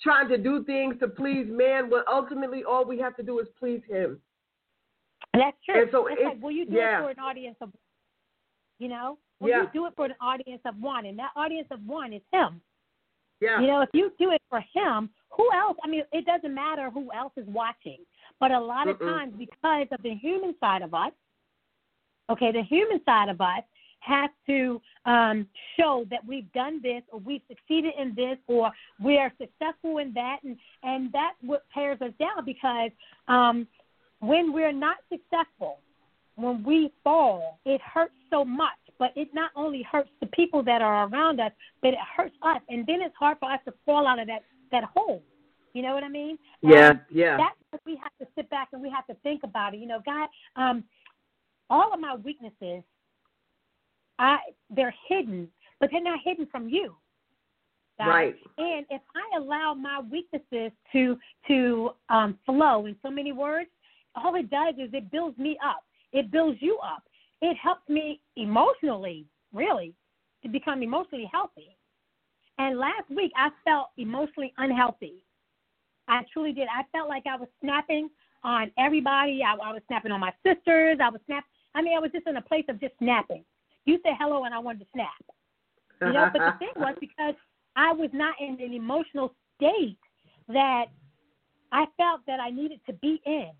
trying 0.00 0.28
to 0.28 0.38
do 0.38 0.64
things 0.64 0.96
to 1.00 1.08
please 1.08 1.46
man 1.48 1.90
when 1.90 2.02
ultimately 2.10 2.62
all 2.64 2.84
we 2.84 2.98
have 2.98 3.16
to 3.16 3.22
do 3.22 3.38
is 3.38 3.46
please 3.58 3.80
him. 3.88 4.20
That's 5.34 5.56
true. 5.64 5.82
And 5.82 5.90
so 5.90 6.06
it's, 6.06 6.16
it's, 6.18 6.28
like, 6.28 6.42
will 6.42 6.50
you 6.50 6.66
do 6.66 6.76
yeah. 6.76 6.98
it 6.98 7.02
for 7.02 7.10
an 7.10 7.18
audience 7.18 7.56
of, 7.60 7.70
you 8.78 8.88
know, 8.88 9.18
will 9.40 9.48
yeah. 9.48 9.62
you 9.62 9.68
do 9.72 9.86
it 9.86 9.94
for 9.96 10.06
an 10.06 10.14
audience 10.20 10.60
of 10.66 10.74
one? 10.80 11.06
And 11.06 11.18
that 11.18 11.30
audience 11.36 11.68
of 11.70 11.80
one 11.86 12.12
is 12.12 12.22
him. 12.32 12.60
Yeah. 13.42 13.60
You 13.60 13.66
know, 13.66 13.80
if 13.80 13.88
you 13.92 14.12
do 14.20 14.30
it 14.30 14.40
for 14.48 14.60
him, 14.72 15.10
who 15.36 15.48
else? 15.52 15.76
I 15.84 15.88
mean, 15.88 16.04
it 16.12 16.24
doesn't 16.24 16.54
matter 16.54 16.90
who 16.90 17.08
else 17.12 17.32
is 17.36 17.46
watching. 17.48 17.98
But 18.38 18.52
a 18.52 18.60
lot 18.60 18.88
of 18.88 18.98
Mm-mm. 18.98 19.06
times, 19.06 19.34
because 19.36 19.88
of 19.90 20.00
the 20.04 20.14
human 20.14 20.54
side 20.60 20.82
of 20.82 20.94
us, 20.94 21.10
okay, 22.30 22.52
the 22.52 22.62
human 22.62 23.00
side 23.04 23.28
of 23.28 23.40
us 23.40 23.64
have 23.98 24.30
to 24.46 24.80
um, 25.06 25.48
show 25.76 26.04
that 26.10 26.24
we've 26.24 26.50
done 26.52 26.80
this 26.82 27.02
or 27.10 27.18
we've 27.18 27.42
succeeded 27.48 27.94
in 27.98 28.14
this 28.14 28.38
or 28.46 28.70
we 29.02 29.18
are 29.18 29.32
successful 29.38 29.98
in 29.98 30.12
that, 30.14 30.38
and 30.44 30.56
and 30.84 31.12
that's 31.12 31.36
what 31.40 31.64
tears 31.74 32.00
us 32.00 32.12
down 32.20 32.44
because 32.44 32.90
um, 33.26 33.66
when 34.20 34.52
we're 34.52 34.72
not 34.72 34.98
successful, 35.10 35.78
when 36.36 36.62
we 36.62 36.92
fall, 37.02 37.58
it 37.64 37.80
hurts 37.80 38.14
so 38.30 38.44
much. 38.44 38.70
But 39.02 39.10
it 39.16 39.34
not 39.34 39.50
only 39.56 39.82
hurts 39.82 40.10
the 40.20 40.28
people 40.28 40.62
that 40.62 40.80
are 40.80 41.08
around 41.08 41.40
us, 41.40 41.50
but 41.80 41.88
it 41.88 41.98
hurts 42.16 42.36
us, 42.40 42.60
and 42.68 42.86
then 42.86 43.02
it's 43.02 43.16
hard 43.18 43.36
for 43.40 43.50
us 43.50 43.58
to 43.64 43.74
fall 43.84 44.06
out 44.06 44.20
of 44.20 44.28
that 44.28 44.44
that 44.70 44.84
hole. 44.94 45.24
You 45.72 45.82
know 45.82 45.92
what 45.92 46.04
I 46.04 46.08
mean? 46.08 46.38
Yeah, 46.60 46.92
yeah. 47.10 47.36
That's 47.36 47.56
what 47.70 47.80
we 47.84 47.96
have 48.00 48.12
to 48.20 48.32
sit 48.36 48.48
back 48.48 48.68
and 48.72 48.80
we 48.80 48.88
have 48.90 49.04
to 49.08 49.14
think 49.24 49.42
about 49.42 49.74
it. 49.74 49.80
You 49.80 49.88
know, 49.88 50.00
God, 50.06 50.28
um, 50.54 50.84
all 51.68 51.92
of 51.92 51.98
my 51.98 52.14
weaknesses, 52.14 52.84
I 54.20 54.36
they're 54.70 54.94
hidden, 55.08 55.48
but 55.80 55.88
they're 55.90 56.00
not 56.00 56.20
hidden 56.24 56.46
from 56.46 56.68
you. 56.68 56.94
God. 57.98 58.06
Right. 58.06 58.36
And 58.58 58.86
if 58.88 59.02
I 59.16 59.36
allow 59.36 59.74
my 59.74 60.00
weaknesses 60.12 60.70
to 60.92 61.18
to 61.48 61.90
um, 62.08 62.38
flow 62.46 62.86
in 62.86 62.94
so 63.02 63.10
many 63.10 63.32
words, 63.32 63.68
all 64.14 64.36
it 64.36 64.48
does 64.48 64.74
is 64.78 64.90
it 64.92 65.10
builds 65.10 65.36
me 65.38 65.58
up. 65.60 65.82
It 66.12 66.30
builds 66.30 66.58
you 66.62 66.78
up. 66.84 67.02
It 67.42 67.56
helped 67.56 67.90
me 67.90 68.20
emotionally, 68.36 69.26
really, 69.52 69.94
to 70.42 70.48
become 70.48 70.82
emotionally 70.82 71.28
healthy. 71.30 71.76
And 72.58 72.78
last 72.78 73.10
week 73.10 73.32
I 73.36 73.50
felt 73.64 73.88
emotionally 73.98 74.54
unhealthy. 74.58 75.24
I 76.08 76.22
truly 76.32 76.52
did. 76.52 76.68
I 76.68 76.84
felt 76.96 77.08
like 77.08 77.24
I 77.26 77.36
was 77.36 77.48
snapping 77.60 78.08
on 78.44 78.70
everybody. 78.78 79.42
I, 79.42 79.52
I 79.54 79.72
was 79.72 79.82
snapping 79.88 80.12
on 80.12 80.20
my 80.20 80.32
sisters. 80.46 80.98
I 81.02 81.10
was 81.10 81.20
snap. 81.26 81.44
I 81.74 81.82
mean, 81.82 81.96
I 81.96 82.00
was 82.00 82.10
just 82.12 82.26
in 82.26 82.36
a 82.36 82.42
place 82.42 82.64
of 82.68 82.80
just 82.80 82.94
snapping. 82.98 83.44
You 83.84 83.98
say 84.04 84.10
hello, 84.18 84.44
and 84.44 84.54
I 84.54 84.58
wanted 84.58 84.80
to 84.80 84.86
snap. 84.94 85.10
You 86.00 86.12
know, 86.12 86.30
but 86.32 86.40
the 86.40 86.52
thing 86.58 86.72
was 86.76 86.94
because 87.00 87.34
I 87.76 87.92
was 87.92 88.10
not 88.12 88.34
in 88.40 88.58
an 88.60 88.72
emotional 88.72 89.34
state 89.56 89.98
that 90.48 90.86
I 91.72 91.86
felt 91.96 92.20
that 92.26 92.40
I 92.40 92.50
needed 92.50 92.80
to 92.86 92.92
be 92.94 93.20
in. 93.24 93.50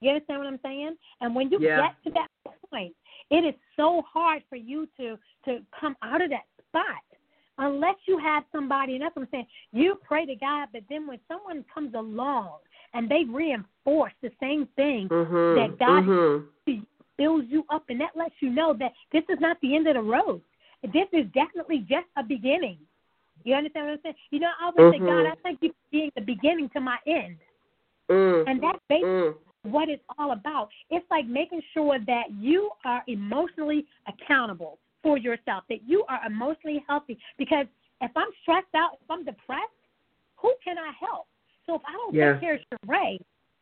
You 0.00 0.10
understand 0.10 0.40
what 0.40 0.48
I'm 0.48 0.60
saying? 0.62 0.96
And 1.20 1.34
when 1.34 1.50
you 1.50 1.58
yeah. 1.60 1.88
get 1.88 2.04
to 2.04 2.10
that 2.18 2.28
point, 2.70 2.94
it 3.30 3.44
is 3.44 3.54
so 3.76 4.02
hard 4.10 4.42
for 4.48 4.56
you 4.56 4.88
to 4.98 5.18
to 5.44 5.60
come 5.78 5.96
out 6.02 6.22
of 6.22 6.30
that 6.30 6.44
spot 6.68 7.02
unless 7.58 7.96
you 8.06 8.18
have 8.18 8.44
somebody, 8.52 8.94
and 8.94 9.02
that's 9.02 9.14
what 9.16 9.22
I'm 9.22 9.28
saying, 9.30 9.46
you 9.72 9.98
pray 10.06 10.24
to 10.26 10.34
God, 10.36 10.68
but 10.72 10.82
then 10.88 11.06
when 11.06 11.18
someone 11.28 11.64
comes 11.72 11.94
along 11.94 12.58
and 12.94 13.10
they 13.10 13.24
reinforce 13.28 14.12
the 14.22 14.30
same 14.40 14.68
thing 14.76 15.08
mm-hmm, 15.08 15.60
that 15.60 15.78
God 15.78 16.04
mm-hmm. 16.04 16.80
builds 17.16 17.46
you 17.50 17.64
up, 17.70 17.84
and 17.88 18.00
that 18.00 18.10
lets 18.16 18.34
you 18.40 18.50
know 18.50 18.74
that 18.78 18.92
this 19.12 19.24
is 19.28 19.38
not 19.40 19.58
the 19.60 19.74
end 19.74 19.88
of 19.88 19.94
the 19.94 20.00
road. 20.00 20.40
This 20.82 21.08
is 21.12 21.26
definitely 21.34 21.80
just 21.80 22.06
a 22.16 22.22
beginning. 22.22 22.78
You 23.44 23.54
understand 23.54 23.86
what 23.86 23.92
I'm 23.92 24.00
saying? 24.04 24.14
You 24.30 24.40
know, 24.40 24.50
I 24.60 24.66
always 24.66 24.94
mm-hmm. 24.94 25.04
say, 25.04 25.10
God, 25.10 25.26
I 25.26 25.34
thank 25.42 25.58
you 25.62 25.70
for 25.70 25.74
being 25.90 26.10
the 26.14 26.22
beginning 26.22 26.70
to 26.74 26.80
my 26.80 26.96
end. 27.06 27.36
Mm, 28.10 28.48
and 28.48 28.62
that's 28.62 28.78
basically 28.88 29.08
mm. 29.08 29.34
What 29.70 29.88
it's 29.88 30.02
all 30.18 30.32
about. 30.32 30.68
It's 30.90 31.06
like 31.10 31.26
making 31.26 31.62
sure 31.74 31.98
that 32.06 32.24
you 32.38 32.70
are 32.84 33.02
emotionally 33.06 33.86
accountable 34.06 34.78
for 35.02 35.18
yourself, 35.18 35.64
that 35.68 35.80
you 35.86 36.04
are 36.08 36.20
emotionally 36.26 36.84
healthy. 36.86 37.18
Because 37.38 37.66
if 38.00 38.10
I'm 38.16 38.28
stressed 38.42 38.74
out, 38.76 38.98
if 39.02 39.10
I'm 39.10 39.24
depressed, 39.24 39.62
who 40.36 40.54
can 40.62 40.76
I 40.78 40.92
help? 40.98 41.26
So 41.66 41.74
if 41.76 41.82
I 41.86 41.92
don't 41.92 42.14
yeah. 42.14 42.32
take 42.32 42.40
care 42.40 42.54
of 42.54 42.60
Sherae 42.86 43.18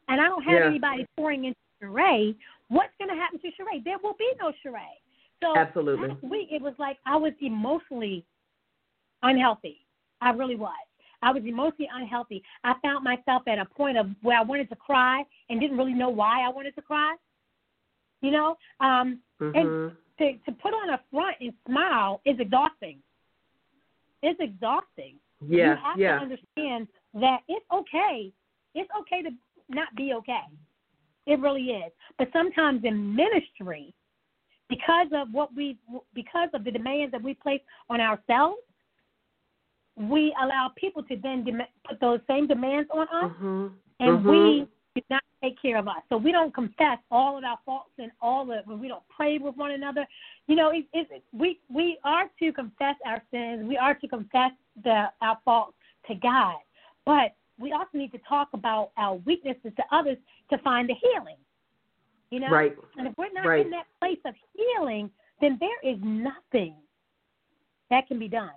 and 0.09 0.21
I 0.21 0.25
don't 0.25 0.43
have 0.43 0.61
yeah. 0.61 0.67
anybody 0.67 1.07
pouring 1.17 1.47
into 1.47 1.59
Sherae, 1.83 2.35
what's 2.69 2.93
going 2.99 3.11
to 3.11 3.17
happen 3.17 3.41
to 3.41 3.49
Sherae? 3.49 3.83
There 3.85 3.97
will 4.03 4.15
be 4.19 4.31
no 4.41 4.53
Sherae. 4.65 5.01
So 5.43 5.59
Absolutely. 5.59 6.09
last 6.09 6.23
week 6.23 6.49
it 6.51 6.63
was 6.63 6.75
like 6.79 6.99
I 7.07 7.17
was 7.17 7.33
emotionally 7.41 8.25
unhealthy. 9.23 9.79
I 10.21 10.31
really 10.31 10.57
was. 10.57 10.73
I 11.23 11.33
was 11.33 11.43
emotionally 11.45 11.89
unhealthy. 11.93 12.43
I 12.65 12.75
found 12.83 13.05
myself 13.05 13.43
at 13.49 13.59
a 13.59 13.65
point 13.65 13.99
of 13.99 14.07
where 14.23 14.39
I 14.39 14.43
wanted 14.43 14.69
to 14.71 14.77
cry 14.77 15.23
and 15.49 15.61
didn't 15.61 15.77
really 15.77 15.95
know 15.95 16.11
why 16.11 16.43
I 16.45 16.49
wanted 16.49 16.75
to 16.77 16.83
cry. 16.83 17.15
You 18.23 18.31
know, 18.31 18.57
um, 18.81 19.21
mm-hmm. 19.41 19.57
and 19.57 19.93
to 20.19 20.33
to 20.51 20.53
put 20.59 20.73
on 20.73 20.91
a 20.91 21.01
front 21.11 21.37
and 21.41 21.53
smile 21.69 22.21
is 22.25 22.37
exhausting. 22.39 22.99
It's 24.23 24.41
exhausting. 24.41 25.17
Yeah, 25.47 25.57
you 25.57 25.77
have 25.83 25.99
yeah. 25.99 26.17
to 26.17 26.23
understand 26.23 26.89
that 27.15 27.41
it's 27.49 27.67
okay. 27.73 28.33
It's 28.75 28.91
okay 29.01 29.23
to 29.23 29.31
not 29.69 29.95
be 29.97 30.13
okay. 30.15 30.45
It 31.27 31.41
really 31.41 31.65
is. 31.65 31.93
But 32.19 32.29
sometimes 32.33 32.83
in 32.85 33.15
ministry, 33.15 33.93
because 34.69 35.09
of 35.13 35.29
what 35.33 35.55
we, 35.55 35.77
because 36.15 36.49
of 36.55 36.65
the 36.65 36.71
demands 36.71 37.13
that 37.13 37.23
we 37.23 37.35
place 37.35 37.61
on 37.91 38.01
ourselves, 38.01 38.59
we 39.97 40.35
allow 40.43 40.71
people 40.77 41.03
to 41.05 41.17
then 41.17 41.45
dem- 41.45 41.63
put 41.89 42.01
those 42.01 42.21
same 42.29 42.47
demands 42.47 42.89
on 42.93 43.03
us, 43.09 43.33
mm-hmm. 43.33 43.67
and 44.01 44.19
mm-hmm. 44.19 44.29
we 44.29 44.69
do 44.95 45.03
not 45.11 45.23
take 45.43 45.61
care 45.61 45.79
of 45.79 45.89
us. 45.89 46.03
So 46.09 46.17
we 46.17 46.33
don't 46.33 46.55
confess 46.55 46.99
all 47.11 47.39
of 47.39 47.45
our 47.45 47.59
faults 47.65 47.91
and 47.99 48.11
all 48.21 48.51
of 48.53 48.67
when 48.67 48.79
we 48.79 48.89
don't 48.89 49.03
pray 49.15 49.39
with 49.39 49.57
one 49.57 49.73
another. 49.73 50.07
You 50.47 50.57
know, 50.57 50.71
it, 50.71 50.87
it, 50.93 51.23
we 51.33 51.61
we 51.73 51.99
are 52.05 52.25
to 52.41 52.53
confess 52.53 52.95
our 53.07 53.23
sins. 53.31 53.67
We 53.67 53.77
are 53.77 53.95
to 53.95 54.09
confess 54.09 54.53
the 54.83 55.07
our 55.23 55.39
faults 55.45 55.77
to 56.09 56.15
God, 56.15 56.57
but 57.05 57.35
we 57.59 57.73
also 57.73 57.89
need 57.95 58.13
to 58.13 58.21
talk 58.29 58.49
about 58.53 58.91
our 58.99 59.15
weaknesses 59.15 59.73
to 59.77 59.83
others 59.93 60.19
to 60.51 60.59
find 60.59 60.89
the 60.89 60.95
healing. 60.95 61.37
You 62.31 62.41
know, 62.41 62.49
right? 62.49 62.77
And 62.99 63.07
if 63.07 63.15
we're 63.17 63.33
not 63.33 63.47
right. 63.47 63.65
in 63.65 63.71
that 63.71 63.87
place 64.01 64.19
of 64.27 64.35
healing, 64.55 65.11
then 65.41 65.59
there 65.61 65.91
is 65.91 65.99
nothing 66.03 66.75
that 67.89 68.09
can 68.09 68.19
be 68.19 68.29
done. 68.29 68.51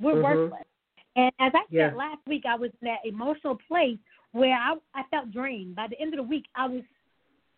We're 0.00 0.14
mm-hmm. 0.14 0.22
worthless. 0.22 0.66
And 1.16 1.32
as 1.40 1.52
I 1.54 1.62
yeah. 1.70 1.90
said 1.90 1.96
last 1.96 2.20
week, 2.26 2.44
I 2.48 2.56
was 2.56 2.70
in 2.80 2.86
that 2.86 3.00
emotional 3.04 3.58
place 3.68 3.98
where 4.32 4.54
I, 4.54 4.74
I 4.94 5.02
felt 5.10 5.32
drained. 5.32 5.74
By 5.74 5.88
the 5.88 6.00
end 6.00 6.14
of 6.14 6.18
the 6.18 6.22
week, 6.22 6.44
I 6.54 6.68
was 6.68 6.82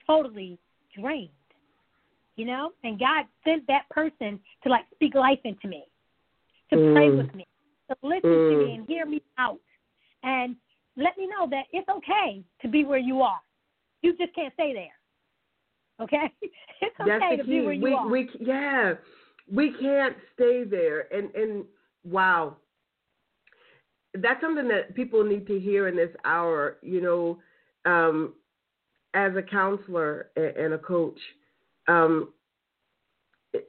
totally 0.06 0.58
drained. 0.98 1.30
You 2.36 2.46
know, 2.46 2.70
and 2.84 2.98
God 2.98 3.26
sent 3.44 3.66
that 3.66 3.82
person 3.90 4.40
to 4.62 4.70
like 4.70 4.84
speak 4.94 5.14
life 5.14 5.40
into 5.44 5.68
me, 5.68 5.84
to 6.70 6.76
mm. 6.76 6.94
pray 6.94 7.10
with 7.10 7.34
me, 7.34 7.46
to 7.90 7.96
listen 8.02 8.30
mm. 8.30 8.50
to 8.50 8.66
me 8.66 8.74
and 8.76 8.86
hear 8.86 9.04
me 9.04 9.20
out, 9.36 9.58
and 10.22 10.56
let 10.96 11.18
me 11.18 11.26
know 11.26 11.46
that 11.50 11.64
it's 11.72 11.88
okay 11.88 12.42
to 12.62 12.68
be 12.68 12.84
where 12.84 12.98
you 12.98 13.20
are. 13.20 13.40
You 14.00 14.16
just 14.16 14.34
can't 14.34 14.54
stay 14.54 14.72
there. 14.72 16.04
Okay, 16.04 16.32
it's 16.80 16.98
okay 16.98 17.10
That's 17.20 17.30
the 17.32 17.36
to 17.38 17.44
key. 17.44 17.58
be 17.58 17.64
where 17.66 17.74
you 17.74 17.82
we, 17.82 17.92
are. 17.92 18.08
We, 18.08 18.30
yeah, 18.40 18.94
we 19.52 19.74
can't 19.78 20.16
stay 20.34 20.64
there. 20.64 21.12
And 21.14 21.34
and 21.34 21.64
wow, 22.04 22.56
that's 24.14 24.40
something 24.40 24.68
that 24.68 24.94
people 24.94 25.24
need 25.24 25.46
to 25.46 25.58
hear 25.58 25.88
in 25.88 25.96
this 25.96 26.14
hour. 26.24 26.78
You 26.82 27.00
know, 27.00 27.38
um, 27.90 28.34
as 29.14 29.32
a 29.36 29.42
counselor 29.42 30.30
and 30.36 30.74
a 30.74 30.78
coach, 30.78 31.18
um, 31.88 32.32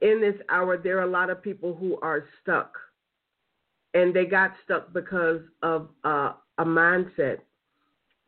in 0.00 0.20
this 0.20 0.36
hour, 0.48 0.76
there 0.76 0.98
are 0.98 1.04
a 1.04 1.10
lot 1.10 1.30
of 1.30 1.42
people 1.42 1.74
who 1.74 1.98
are 2.00 2.24
stuck, 2.40 2.76
and 3.94 4.14
they 4.14 4.24
got 4.24 4.52
stuck 4.64 4.92
because 4.92 5.40
of 5.62 5.88
uh, 6.04 6.32
a 6.58 6.64
mindset. 6.64 7.38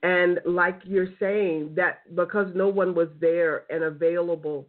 And 0.03 0.41
like 0.45 0.81
you're 0.85 1.15
saying, 1.19 1.75
that 1.77 2.15
because 2.15 2.49
no 2.55 2.69
one 2.69 2.95
was 2.95 3.09
there 3.21 3.65
and 3.71 3.85
available 3.85 4.67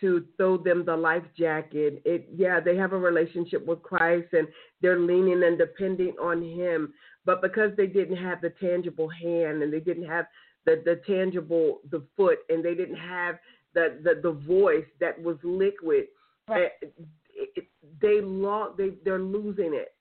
to 0.00 0.24
throw 0.36 0.56
them 0.56 0.84
the 0.84 0.96
life 0.96 1.24
jacket. 1.38 2.02
It 2.04 2.28
yeah, 2.34 2.60
they 2.60 2.76
have 2.76 2.92
a 2.92 2.98
relationship 2.98 3.64
with 3.66 3.82
Christ 3.82 4.28
and 4.32 4.48
they're 4.80 4.98
leaning 4.98 5.42
and 5.42 5.58
depending 5.58 6.14
on 6.20 6.42
him. 6.42 6.92
But 7.24 7.42
because 7.42 7.70
they 7.76 7.86
didn't 7.86 8.16
have 8.16 8.40
the 8.40 8.50
tangible 8.60 9.08
hand 9.08 9.62
and 9.62 9.72
they 9.72 9.80
didn't 9.80 10.06
have 10.06 10.26
the, 10.64 10.82
the 10.84 11.00
tangible 11.06 11.80
the 11.90 12.02
foot 12.16 12.38
and 12.48 12.64
they 12.64 12.74
didn't 12.74 12.96
have 12.96 13.38
the, 13.74 13.98
the, 14.02 14.20
the 14.22 14.32
voice 14.32 14.86
that 15.00 15.20
was 15.22 15.36
liquid, 15.42 16.06
right. 16.48 16.70
Eh, 16.82 16.86
it, 17.32 17.48
it, 17.56 17.64
they 18.02 18.20
long 18.20 18.74
they 18.76 18.90
they're 19.04 19.18
losing 19.18 19.72
it. 19.74 19.94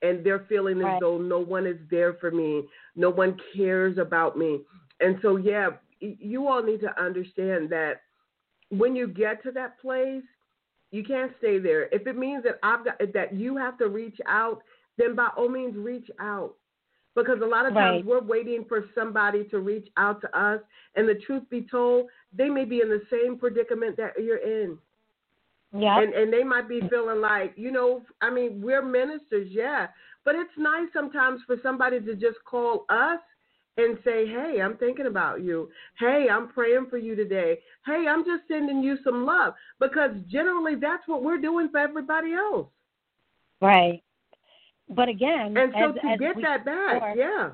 And 0.00 0.24
they're 0.24 0.46
feeling 0.48 0.80
as 0.80 1.00
though 1.00 1.18
no 1.18 1.40
one 1.40 1.66
is 1.66 1.76
there 1.90 2.14
for 2.14 2.30
me, 2.30 2.62
no 2.94 3.10
one 3.10 3.36
cares 3.56 3.98
about 3.98 4.38
me. 4.38 4.60
And 5.00 5.18
so 5.22 5.36
yeah, 5.36 5.70
you 6.00 6.46
all 6.46 6.62
need 6.62 6.80
to 6.82 7.02
understand 7.02 7.68
that 7.70 8.02
when 8.70 8.94
you 8.94 9.08
get 9.08 9.42
to 9.44 9.50
that 9.52 9.78
place, 9.80 10.22
you 10.90 11.04
can't 11.04 11.32
stay 11.38 11.58
there. 11.58 11.88
If 11.92 12.06
it 12.06 12.16
means 12.16 12.42
that 12.44 12.58
I've 12.62 12.84
got 12.84 12.98
that 13.14 13.34
you 13.34 13.56
have 13.56 13.78
to 13.78 13.88
reach 13.88 14.18
out, 14.26 14.62
then 14.96 15.14
by 15.14 15.28
all 15.36 15.48
means 15.48 15.76
reach 15.76 16.10
out. 16.20 16.54
Because 17.14 17.40
a 17.42 17.46
lot 17.46 17.66
of 17.66 17.74
times 17.74 18.04
we're 18.04 18.22
waiting 18.22 18.64
for 18.68 18.84
somebody 18.94 19.42
to 19.44 19.58
reach 19.58 19.88
out 19.96 20.20
to 20.20 20.38
us, 20.38 20.60
and 20.94 21.08
the 21.08 21.16
truth 21.26 21.42
be 21.50 21.66
told, 21.68 22.06
they 22.32 22.48
may 22.48 22.64
be 22.64 22.80
in 22.80 22.88
the 22.88 23.02
same 23.10 23.36
predicament 23.36 23.96
that 23.96 24.12
you're 24.22 24.36
in. 24.36 24.78
Yeah. 25.76 26.00
And 26.00 26.14
and 26.14 26.32
they 26.32 26.44
might 26.44 26.68
be 26.68 26.80
feeling 26.88 27.20
like, 27.20 27.54
you 27.56 27.72
know, 27.72 28.02
I 28.22 28.30
mean, 28.30 28.62
we're 28.62 28.82
ministers, 28.84 29.48
yeah, 29.50 29.88
but 30.24 30.34
it's 30.34 30.50
nice 30.56 30.88
sometimes 30.92 31.40
for 31.46 31.56
somebody 31.62 32.00
to 32.00 32.14
just 32.14 32.38
call 32.44 32.86
us 32.88 33.18
and 33.78 33.96
say, 34.04 34.26
Hey, 34.26 34.60
I'm 34.62 34.76
thinking 34.76 35.06
about 35.06 35.42
you. 35.42 35.70
Hey, 35.98 36.26
I'm 36.30 36.48
praying 36.48 36.86
for 36.90 36.98
you 36.98 37.14
today. 37.14 37.58
Hey, 37.86 38.06
I'm 38.08 38.24
just 38.24 38.42
sending 38.48 38.82
you 38.82 38.98
some 39.04 39.24
love. 39.24 39.54
Because 39.80 40.10
generally 40.28 40.74
that's 40.74 41.06
what 41.06 41.22
we're 41.22 41.40
doing 41.40 41.68
for 41.70 41.78
everybody 41.78 42.34
else. 42.34 42.66
Right. 43.60 44.02
But 44.90 45.08
again, 45.08 45.56
and 45.56 45.72
so 45.72 45.90
as, 45.90 45.94
to 45.94 46.06
as 46.06 46.18
get 46.18 46.36
that 46.42 46.64
back, 46.64 46.94
before, 46.94 47.14
yeah. 47.16 47.50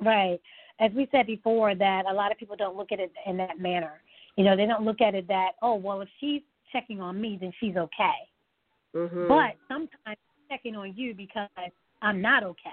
Right. 0.00 0.40
As 0.80 0.90
we 0.92 1.08
said 1.10 1.26
before, 1.26 1.74
that 1.74 2.04
a 2.10 2.12
lot 2.12 2.32
of 2.32 2.38
people 2.38 2.56
don't 2.56 2.76
look 2.76 2.92
at 2.92 3.00
it 3.00 3.12
in 3.26 3.36
that 3.38 3.58
manner. 3.58 4.00
You 4.36 4.44
know, 4.44 4.56
they 4.56 4.66
don't 4.66 4.84
look 4.84 5.00
at 5.00 5.14
it 5.14 5.26
that, 5.28 5.52
oh, 5.62 5.76
well, 5.76 6.00
if 6.00 6.08
she's 6.20 6.42
checking 6.72 7.00
on 7.00 7.20
me, 7.20 7.38
then 7.40 7.52
she's 7.60 7.76
okay. 7.76 8.16
Mm-hmm. 8.94 9.28
But 9.28 9.56
sometimes 9.68 10.18
checking 10.50 10.76
on 10.76 10.94
you 10.96 11.14
because 11.14 11.48
I'm 12.02 12.20
not 12.20 12.42
okay. 12.42 12.68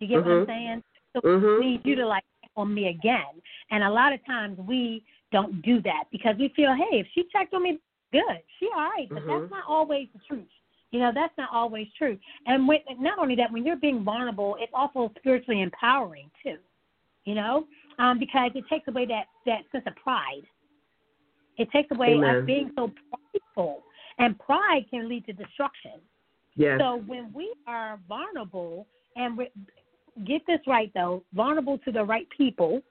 You 0.00 0.08
get 0.08 0.18
mm-hmm. 0.18 0.28
what 0.28 0.38
I'm 0.40 0.46
saying? 0.46 0.82
So 1.14 1.20
mm-hmm. 1.20 1.64
we 1.64 1.70
need 1.72 1.80
you 1.84 1.96
to 1.96 2.06
like 2.06 2.24
check 2.42 2.50
on 2.56 2.72
me 2.72 2.88
again. 2.88 3.42
And 3.70 3.84
a 3.84 3.90
lot 3.90 4.12
of 4.12 4.24
times 4.26 4.58
we 4.58 5.04
don't 5.30 5.62
do 5.62 5.80
that 5.82 6.04
because 6.10 6.36
we 6.38 6.52
feel, 6.54 6.74
hey, 6.74 6.98
if 6.98 7.06
she 7.14 7.24
checked 7.32 7.54
on 7.54 7.62
me, 7.62 7.78
good, 8.12 8.40
she 8.58 8.68
all 8.74 8.82
right. 8.82 9.08
But 9.08 9.18
Mm-hmm. 9.18 9.28
that's 9.28 9.50
not 9.50 9.64
always 9.68 10.08
the 10.14 10.20
truth. 10.28 10.48
You 10.90 11.00
know, 11.00 11.10
that's 11.14 11.32
not 11.38 11.48
always 11.52 11.86
true. 11.96 12.18
And 12.46 12.68
when, 12.68 12.78
not 12.98 13.18
only 13.18 13.34
that, 13.36 13.50
when 13.50 13.64
you're 13.64 13.76
being 13.76 14.04
vulnerable, 14.04 14.56
it's 14.60 14.72
also 14.74 15.10
spiritually 15.18 15.62
empowering 15.62 16.30
too. 16.42 16.58
You 17.24 17.36
know, 17.36 17.66
um, 17.98 18.18
because 18.18 18.50
it 18.54 18.64
takes 18.68 18.88
away 18.88 19.06
that 19.06 19.24
that 19.46 19.60
sense 19.70 19.84
of 19.86 19.94
pride. 19.96 20.42
It 21.56 21.70
takes 21.70 21.90
away 21.92 22.14
Amen. 22.14 22.36
us 22.36 22.44
being 22.44 22.70
so 22.74 22.90
prideful, 23.10 23.84
and 24.18 24.38
pride 24.38 24.86
can 24.90 25.08
lead 25.08 25.24
to 25.26 25.32
destruction. 25.32 26.00
Yes. 26.56 26.78
So 26.80 27.02
when 27.06 27.32
we 27.32 27.54
are 27.66 28.00
vulnerable, 28.08 28.86
and 29.16 29.38
we, 29.38 29.48
get 30.26 30.42
this 30.46 30.60
right 30.66 30.90
though, 30.94 31.22
vulnerable 31.34 31.78
to 31.78 31.92
the 31.92 32.04
right 32.04 32.26
people. 32.36 32.82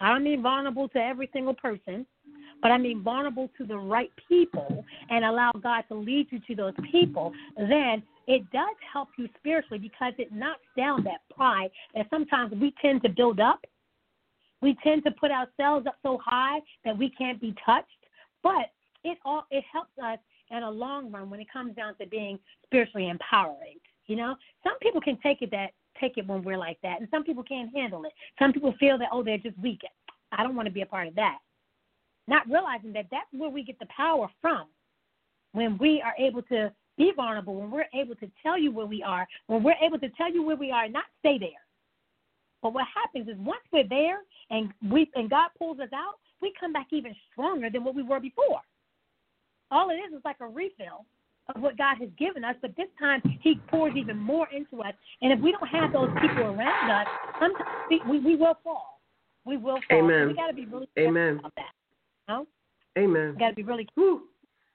I 0.00 0.10
don't 0.10 0.24
mean 0.24 0.42
vulnerable 0.42 0.88
to 0.90 0.98
every 0.98 1.28
single 1.32 1.54
person, 1.54 2.06
but 2.62 2.70
I 2.70 2.78
mean 2.78 3.02
vulnerable 3.02 3.50
to 3.58 3.66
the 3.66 3.76
right 3.76 4.10
people 4.28 4.84
and 5.10 5.24
allow 5.24 5.52
God 5.52 5.84
to 5.88 5.94
lead 5.94 6.28
you 6.30 6.40
to 6.46 6.54
those 6.54 6.74
people, 6.90 7.32
then 7.56 8.02
it 8.26 8.42
does 8.52 8.76
help 8.92 9.08
you 9.16 9.28
spiritually 9.38 9.78
because 9.78 10.12
it 10.18 10.32
knocks 10.32 10.66
down 10.76 11.02
that 11.04 11.20
pride 11.34 11.70
that 11.94 12.06
sometimes 12.10 12.52
we 12.52 12.74
tend 12.80 13.02
to 13.02 13.08
build 13.08 13.40
up. 13.40 13.64
We 14.60 14.76
tend 14.82 15.04
to 15.04 15.12
put 15.12 15.30
ourselves 15.30 15.86
up 15.86 15.96
so 16.02 16.18
high 16.24 16.58
that 16.84 16.96
we 16.96 17.10
can't 17.10 17.40
be 17.40 17.54
touched, 17.64 17.88
but 18.42 18.70
it 19.04 19.18
all 19.24 19.46
it 19.50 19.64
helps 19.72 19.92
us 20.02 20.18
in 20.50 20.62
a 20.62 20.70
long 20.70 21.10
run 21.10 21.30
when 21.30 21.40
it 21.40 21.46
comes 21.52 21.74
down 21.76 21.94
to 21.98 22.06
being 22.06 22.38
spiritually 22.66 23.08
empowering. 23.08 23.76
You 24.06 24.16
know, 24.16 24.36
some 24.64 24.78
people 24.80 25.00
can 25.00 25.18
take 25.22 25.42
it 25.42 25.50
that 25.52 25.70
take 26.00 26.18
it 26.18 26.26
when 26.26 26.42
we're 26.42 26.58
like 26.58 26.78
that, 26.82 27.00
and 27.00 27.08
some 27.10 27.24
people 27.24 27.42
can't 27.42 27.74
handle 27.74 28.04
it. 28.04 28.12
Some 28.38 28.52
people 28.52 28.74
feel 28.78 28.98
that 28.98 29.08
oh 29.12 29.22
they're 29.22 29.38
just 29.38 29.58
weak. 29.58 29.80
I 30.32 30.42
don't 30.42 30.56
want 30.56 30.66
to 30.66 30.72
be 30.72 30.82
a 30.82 30.86
part 30.86 31.08
of 31.08 31.14
that. 31.14 31.38
Not 32.26 32.48
realizing 32.48 32.92
that 32.92 33.06
that's 33.10 33.26
where 33.32 33.50
we 33.50 33.62
get 33.62 33.78
the 33.78 33.86
power 33.86 34.28
from. 34.40 34.66
When 35.52 35.78
we 35.78 36.02
are 36.02 36.14
able 36.18 36.42
to 36.42 36.70
be 36.98 37.12
vulnerable, 37.16 37.54
when 37.54 37.70
we're 37.70 37.88
able 37.94 38.14
to 38.16 38.30
tell 38.42 38.58
you 38.58 38.70
where 38.70 38.86
we 38.86 39.02
are, 39.02 39.26
when 39.46 39.62
we're 39.62 39.76
able 39.82 39.98
to 39.98 40.08
tell 40.10 40.30
you 40.30 40.42
where 40.42 40.56
we 40.56 40.70
are, 40.70 40.88
not 40.88 41.04
stay 41.20 41.38
there. 41.38 41.50
But 42.60 42.74
what 42.74 42.86
happens 42.94 43.28
is 43.28 43.36
once 43.38 43.62
we're 43.72 43.88
there 43.88 44.18
and 44.50 44.72
we 44.90 45.10
and 45.14 45.30
God 45.30 45.50
pulls 45.58 45.80
us 45.80 45.88
out, 45.94 46.14
we 46.42 46.52
come 46.58 46.72
back 46.72 46.88
even 46.90 47.14
stronger 47.32 47.70
than 47.70 47.84
what 47.84 47.94
we 47.94 48.02
were 48.02 48.20
before. 48.20 48.60
All 49.70 49.90
it 49.90 49.94
is 49.94 50.12
is 50.12 50.22
like 50.24 50.40
a 50.40 50.46
refill 50.46 51.06
of 51.54 51.62
what 51.62 51.78
God 51.78 51.96
has 52.00 52.08
given 52.18 52.44
us, 52.44 52.56
but 52.60 52.76
this 52.76 52.88
time 52.98 53.22
He 53.40 53.60
pours 53.68 53.94
even 53.96 54.16
more 54.16 54.48
into 54.54 54.82
us. 54.82 54.92
And 55.22 55.32
if 55.32 55.40
we 55.40 55.52
don't 55.52 55.66
have 55.68 55.92
those 55.92 56.10
people 56.20 56.44
around 56.44 56.90
us, 56.90 57.06
sometimes 57.40 57.68
we, 58.08 58.20
we, 58.20 58.36
will 58.36 58.58
fall. 58.62 59.00
We 59.44 59.56
will 59.56 59.80
fall. 59.88 59.98
Amen. 59.98 60.28
We 60.28 60.34
got 60.34 60.48
to 60.48 60.54
be 60.54 60.66
really 60.66 60.88
careful 60.94 61.10
Amen. 61.10 61.38
about 61.38 61.54
that. 61.56 61.72
You 62.28 62.34
know? 62.34 62.46
Amen. 62.98 63.32
We 63.34 63.40
got 63.40 63.50
to 63.50 63.54
be 63.54 63.62
really 63.62 63.88
Whew. 63.94 64.24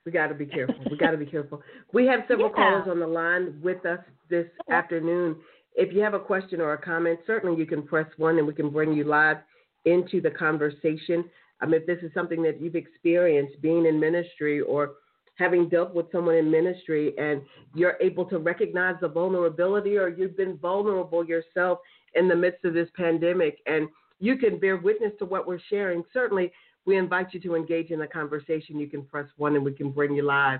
We 0.05 0.11
got 0.11 0.27
to 0.27 0.33
be 0.33 0.45
careful. 0.45 0.85
We 0.89 0.97
got 0.97 1.11
to 1.11 1.17
be 1.17 1.25
careful. 1.25 1.61
We 1.93 2.05
have 2.07 2.21
several 2.27 2.49
Yeah. 2.49 2.55
callers 2.55 2.87
on 2.89 2.99
the 2.99 3.07
line 3.07 3.59
with 3.61 3.85
us 3.85 3.99
this 4.29 4.47
Okay. 4.61 4.73
afternoon. 4.73 5.37
If 5.75 5.93
you 5.93 6.01
have 6.01 6.13
a 6.13 6.19
question 6.19 6.59
or 6.59 6.73
a 6.73 6.77
comment, 6.77 7.19
certainly 7.25 7.57
you 7.57 7.65
can 7.65 7.83
press 7.83 8.07
one 8.17 8.37
and 8.37 8.45
we 8.45 8.53
can 8.53 8.69
bring 8.69 8.93
you 8.93 9.05
live 9.05 9.37
into 9.85 10.21
the 10.21 10.29
conversation. 10.31 11.29
Um, 11.61 11.73
if 11.73 11.85
this 11.85 11.99
is 12.03 12.13
something 12.13 12.43
that 12.43 12.59
you've 12.59 12.75
experienced 12.75 13.61
being 13.61 13.85
in 13.85 13.99
ministry 13.99 14.61
or 14.61 14.93
having 15.35 15.67
dealt 15.67 15.93
with 15.93 16.11
someone 16.11 16.35
in 16.35 16.49
ministry 16.49 17.13
and 17.17 17.41
you're 17.73 17.97
able 18.01 18.25
to 18.25 18.37
recognize 18.37 18.95
the 19.01 19.07
vulnerability 19.07 19.97
or 19.97 20.09
you've 20.09 20.37
been 20.37 20.57
vulnerable 20.57 21.25
yourself 21.25 21.79
in 22.15 22.27
the 22.27 22.35
midst 22.35 22.63
of 22.65 22.73
this 22.73 22.89
pandemic 22.95 23.59
and 23.65 23.87
you 24.19 24.37
can 24.37 24.59
bear 24.59 24.77
witness 24.77 25.11
to 25.19 25.25
what 25.25 25.47
we're 25.47 25.59
sharing, 25.69 26.03
certainly 26.13 26.51
we 26.85 26.97
invite 26.97 27.33
you 27.33 27.39
to 27.41 27.55
engage 27.55 27.91
in 27.91 27.99
the 27.99 28.07
conversation. 28.07 28.79
You 28.79 28.87
can 28.87 29.03
press 29.03 29.27
one 29.37 29.55
and 29.55 29.65
we 29.65 29.73
can 29.73 29.91
bring 29.91 30.15
you 30.15 30.23
live. 30.23 30.59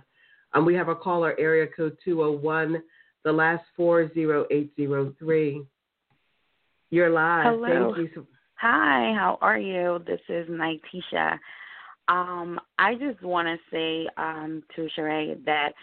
Um, 0.53 0.65
we 0.65 0.75
have 0.75 0.89
a 0.89 0.95
caller, 0.95 1.35
area 1.39 1.67
code 1.67 1.97
201, 2.03 2.81
the 3.23 3.31
last 3.31 3.63
40803. 3.75 5.63
You're 6.89 7.09
live. 7.09 7.45
Hello. 7.45 7.93
Thank 7.95 8.15
you. 8.15 8.27
Hi, 8.55 9.13
how 9.17 9.37
are 9.41 9.59
you? 9.59 10.01
This 10.05 10.21
is 10.29 10.47
Nitisha. 10.47 11.37
Um, 12.07 12.59
I 12.77 12.95
just 12.95 13.21
want 13.21 13.47
to 13.47 13.57
say 13.71 14.07
um, 14.17 14.63
to 14.75 14.87
Sherae 14.97 15.43
that 15.45 15.73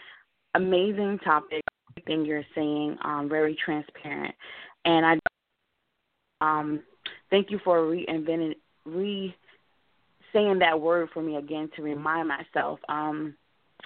amazing 0.54 1.18
topic, 1.24 1.62
everything 1.96 2.24
you're 2.24 2.44
saying, 2.54 2.96
um, 3.04 3.28
very 3.28 3.56
transparent, 3.64 4.34
and 4.84 5.06
I 5.06 5.18
um, 6.40 6.80
thank 7.30 7.50
you 7.50 7.58
for 7.64 7.78
reinventing, 7.78 8.54
re 8.84 9.34
saying 10.32 10.58
that 10.60 10.80
word 10.80 11.08
for 11.12 11.22
me 11.22 11.36
again 11.36 11.68
to 11.76 11.82
remind 11.82 12.28
myself. 12.28 12.78
Um, 12.88 13.34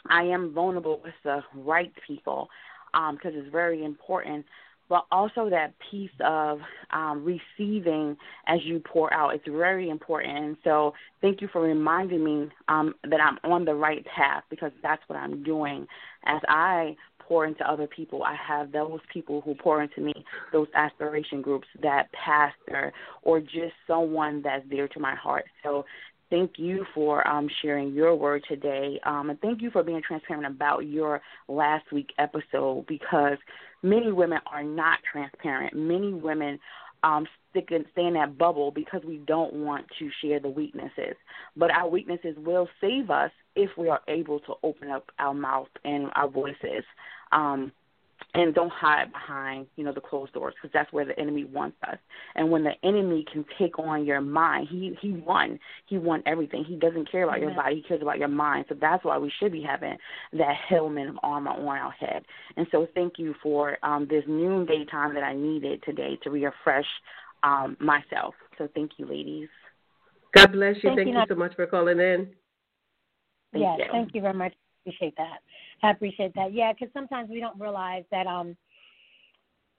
I 0.08 0.24
am 0.24 0.52
vulnerable 0.52 1.00
with 1.02 1.14
the 1.24 1.42
right 1.54 1.92
people 2.06 2.48
because 2.92 3.32
it's 3.34 3.50
very 3.50 3.84
important 3.84 4.44
but 4.88 5.06
also 5.10 5.48
that 5.50 5.72
piece 5.90 6.10
of 6.20 6.60
um, 6.90 7.24
receiving 7.24 8.16
as 8.46 8.60
you 8.64 8.80
pour 8.80 9.12
out. 9.12 9.34
It's 9.34 9.46
very 9.48 9.88
important. 9.88 10.36
And 10.36 10.56
so, 10.64 10.92
thank 11.20 11.40
you 11.40 11.48
for 11.52 11.62
reminding 11.62 12.22
me 12.24 12.48
um, 12.68 12.94
that 13.08 13.20
I'm 13.20 13.38
on 13.50 13.64
the 13.64 13.74
right 13.74 14.04
path 14.04 14.44
because 14.50 14.72
that's 14.82 15.02
what 15.06 15.18
I'm 15.18 15.42
doing. 15.42 15.86
As 16.26 16.40
I 16.48 16.96
pour 17.18 17.46
into 17.46 17.68
other 17.68 17.86
people, 17.86 18.22
I 18.22 18.36
have 18.46 18.72
those 18.72 19.00
people 19.12 19.40
who 19.40 19.54
pour 19.54 19.82
into 19.82 20.00
me, 20.00 20.12
those 20.52 20.68
aspiration 20.74 21.40
groups, 21.40 21.66
that 21.82 22.08
pastor, 22.12 22.92
or 23.22 23.40
just 23.40 23.72
someone 23.86 24.42
that's 24.42 24.68
dear 24.68 24.88
to 24.88 25.00
my 25.00 25.14
heart. 25.14 25.46
So, 25.62 25.84
thank 26.30 26.52
you 26.56 26.84
for 26.94 27.26
um, 27.26 27.48
sharing 27.62 27.92
your 27.92 28.14
word 28.14 28.44
today. 28.48 29.00
Um, 29.04 29.30
and 29.30 29.40
thank 29.40 29.62
you 29.62 29.70
for 29.70 29.82
being 29.82 30.02
transparent 30.06 30.46
about 30.46 30.80
your 30.80 31.20
last 31.48 31.90
week 31.92 32.10
episode 32.18 32.86
because 32.86 33.38
many 33.82 34.12
women 34.12 34.38
are 34.50 34.62
not 34.62 34.98
transparent. 35.10 35.74
Many 35.74 36.12
women 36.12 36.58
um, 37.02 37.26
stick 37.50 37.68
in, 37.70 37.84
stay 37.92 38.06
in 38.06 38.14
that 38.14 38.38
bubble 38.38 38.70
because 38.70 39.02
we 39.06 39.18
don't 39.18 39.52
want 39.52 39.86
to 39.98 40.10
share 40.22 40.40
the 40.40 40.48
weaknesses. 40.48 41.14
But 41.56 41.70
our 41.70 41.88
weaknesses 41.88 42.34
will 42.38 42.68
save 42.80 43.10
us 43.10 43.30
if 43.54 43.70
we 43.76 43.88
are 43.88 44.00
able 44.08 44.40
to 44.40 44.54
open 44.62 44.90
up 44.90 45.10
our 45.18 45.34
mouth 45.34 45.68
and 45.84 46.08
our 46.16 46.28
voices. 46.28 46.84
Um, 47.30 47.72
and 48.34 48.54
don't 48.54 48.72
hide 48.72 49.12
behind 49.12 49.66
you 49.76 49.84
know 49.84 49.92
the 49.92 50.00
closed 50.00 50.32
doors 50.32 50.54
because 50.54 50.72
that's 50.72 50.92
where 50.92 51.04
the 51.04 51.18
enemy 51.18 51.44
wants 51.44 51.76
us. 51.88 51.98
And 52.34 52.50
when 52.50 52.64
the 52.64 52.72
enemy 52.82 53.24
can 53.30 53.44
take 53.58 53.78
on 53.78 54.04
your 54.04 54.20
mind 54.20 54.68
he 54.70 54.96
he 55.00 55.12
won. 55.12 55.58
He 55.86 55.98
won 55.98 56.22
everything. 56.26 56.64
He 56.64 56.76
doesn't 56.76 57.10
care 57.10 57.24
about 57.24 57.40
your 57.40 57.54
body. 57.54 57.76
He 57.76 57.82
cares 57.82 58.02
about 58.02 58.18
your 58.18 58.28
mind. 58.28 58.66
So 58.68 58.76
that's 58.80 59.04
why 59.04 59.18
we 59.18 59.32
should 59.38 59.52
be 59.52 59.62
having 59.62 59.96
that 60.32 60.54
helmet 60.68 61.08
of 61.08 61.16
armor 61.22 61.50
on 61.50 61.66
our 61.66 61.92
head. 61.92 62.24
And 62.56 62.66
so 62.72 62.86
thank 62.94 63.18
you 63.18 63.34
for 63.42 63.78
um 63.82 64.06
this 64.08 64.24
noonday 64.26 64.84
time 64.90 65.14
that 65.14 65.22
i 65.22 65.34
needed 65.34 65.82
today 65.84 66.18
to 66.22 66.30
refresh 66.30 66.86
um 67.42 67.76
myself. 67.80 68.34
So 68.58 68.68
thank 68.74 68.92
you 68.98 69.06
ladies. 69.06 69.48
God 70.34 70.52
bless 70.52 70.76
you. 70.76 70.90
Thank 70.90 70.96
Thank 70.98 71.08
you, 71.08 71.20
you 71.20 71.24
so 71.28 71.34
much 71.36 71.54
for 71.54 71.66
calling 71.66 72.00
in. 72.00 72.28
Thank 73.52 73.64
yes, 73.64 73.78
you. 73.78 73.84
thank 73.92 74.14
you 74.14 74.20
very 74.20 74.34
much. 74.34 74.52
Appreciate 74.84 75.16
that. 75.16 75.38
I 75.82 75.90
appreciate 75.90 76.34
that. 76.34 76.52
Yeah, 76.52 76.72
because 76.72 76.92
sometimes 76.92 77.30
we 77.30 77.40
don't 77.40 77.58
realize 77.58 78.04
that 78.10 78.26
um 78.26 78.56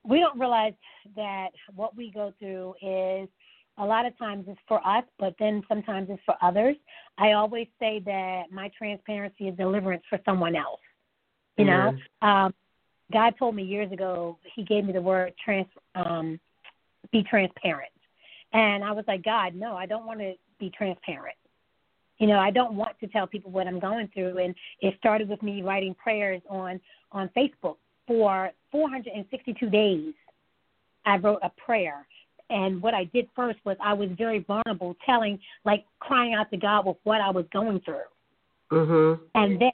we 0.03 0.19
don't 0.19 0.39
realize 0.39 0.73
that 1.15 1.49
what 1.75 1.95
we 1.95 2.11
go 2.11 2.33
through 2.39 2.75
is 2.81 3.29
a 3.77 3.85
lot 3.85 4.05
of 4.05 4.17
times 4.17 4.45
it's 4.47 4.59
for 4.67 4.85
us, 4.87 5.03
but 5.19 5.35
then 5.37 5.61
sometimes 5.67 6.07
it's 6.09 6.21
for 6.25 6.35
others. 6.41 6.75
I 7.17 7.33
always 7.33 7.67
say 7.79 8.01
that 8.05 8.43
my 8.51 8.71
transparency 8.77 9.47
is 9.47 9.57
deliverance 9.57 10.03
for 10.09 10.19
someone 10.25 10.55
else. 10.55 10.79
You 11.57 11.65
know, 11.65 11.93
Amen. 12.21 12.45
um, 12.45 12.53
God 13.11 13.33
told 13.37 13.55
me 13.55 13.63
years 13.63 13.91
ago. 13.91 14.37
He 14.55 14.63
gave 14.63 14.85
me 14.85 14.93
the 14.93 15.01
word 15.01 15.33
trans, 15.43 15.67
um, 15.95 16.39
be 17.11 17.23
transparent, 17.23 17.91
and 18.53 18.83
I 18.83 18.91
was 18.91 19.05
like, 19.07 19.23
God, 19.23 19.55
no, 19.55 19.75
I 19.75 19.85
don't 19.85 20.05
want 20.05 20.19
to 20.19 20.33
be 20.59 20.71
transparent. 20.71 21.35
You 22.19 22.27
know, 22.27 22.39
I 22.39 22.49
don't 22.49 22.75
want 22.75 22.97
to 23.01 23.07
tell 23.07 23.27
people 23.27 23.51
what 23.51 23.67
I'm 23.67 23.79
going 23.79 24.09
through, 24.13 24.37
and 24.37 24.55
it 24.81 24.95
started 24.97 25.27
with 25.27 25.41
me 25.43 25.61
writing 25.61 25.95
prayers 25.95 26.41
on 26.49 26.79
on 27.11 27.29
Facebook 27.35 27.77
for 28.07 28.51
462 28.71 29.69
days. 29.69 30.13
I 31.05 31.17
wrote 31.17 31.39
a 31.43 31.49
prayer 31.49 32.05
and 32.49 32.81
what 32.81 32.93
I 32.93 33.05
did 33.05 33.27
first 33.35 33.59
was 33.65 33.77
I 33.81 33.93
was 33.93 34.09
very 34.17 34.39
vulnerable, 34.39 34.95
telling, 35.05 35.39
like, 35.63 35.85
crying 35.99 36.33
out 36.33 36.49
to 36.51 36.57
God 36.57 36.85
with 36.85 36.97
what 37.03 37.21
I 37.21 37.29
was 37.29 37.45
going 37.51 37.79
through. 37.81 38.05
Mhm. 38.71 39.19
And 39.33 39.59
then 39.59 39.71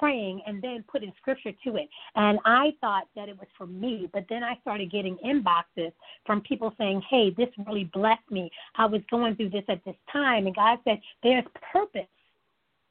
praying 0.00 0.40
and 0.46 0.60
then 0.62 0.82
putting 0.90 1.12
scripture 1.20 1.52
to 1.62 1.76
it. 1.76 1.88
And 2.16 2.38
I 2.44 2.72
thought 2.80 3.04
that 3.14 3.28
it 3.28 3.38
was 3.38 3.46
for 3.56 3.66
me, 3.66 4.08
but 4.12 4.24
then 4.28 4.42
I 4.42 4.58
started 4.62 4.90
getting 4.90 5.16
inboxes 5.18 5.92
from 6.24 6.40
people 6.40 6.74
saying, 6.78 7.02
hey, 7.08 7.30
this 7.36 7.48
really 7.66 7.84
blessed 7.92 8.28
me. 8.30 8.50
I 8.76 8.86
was 8.86 9.02
going 9.10 9.36
through 9.36 9.50
this 9.50 9.64
at 9.68 9.84
this 9.84 9.94
time. 10.10 10.46
And 10.46 10.56
God 10.56 10.78
said, 10.84 11.00
there's 11.22 11.44
purpose 11.72 12.08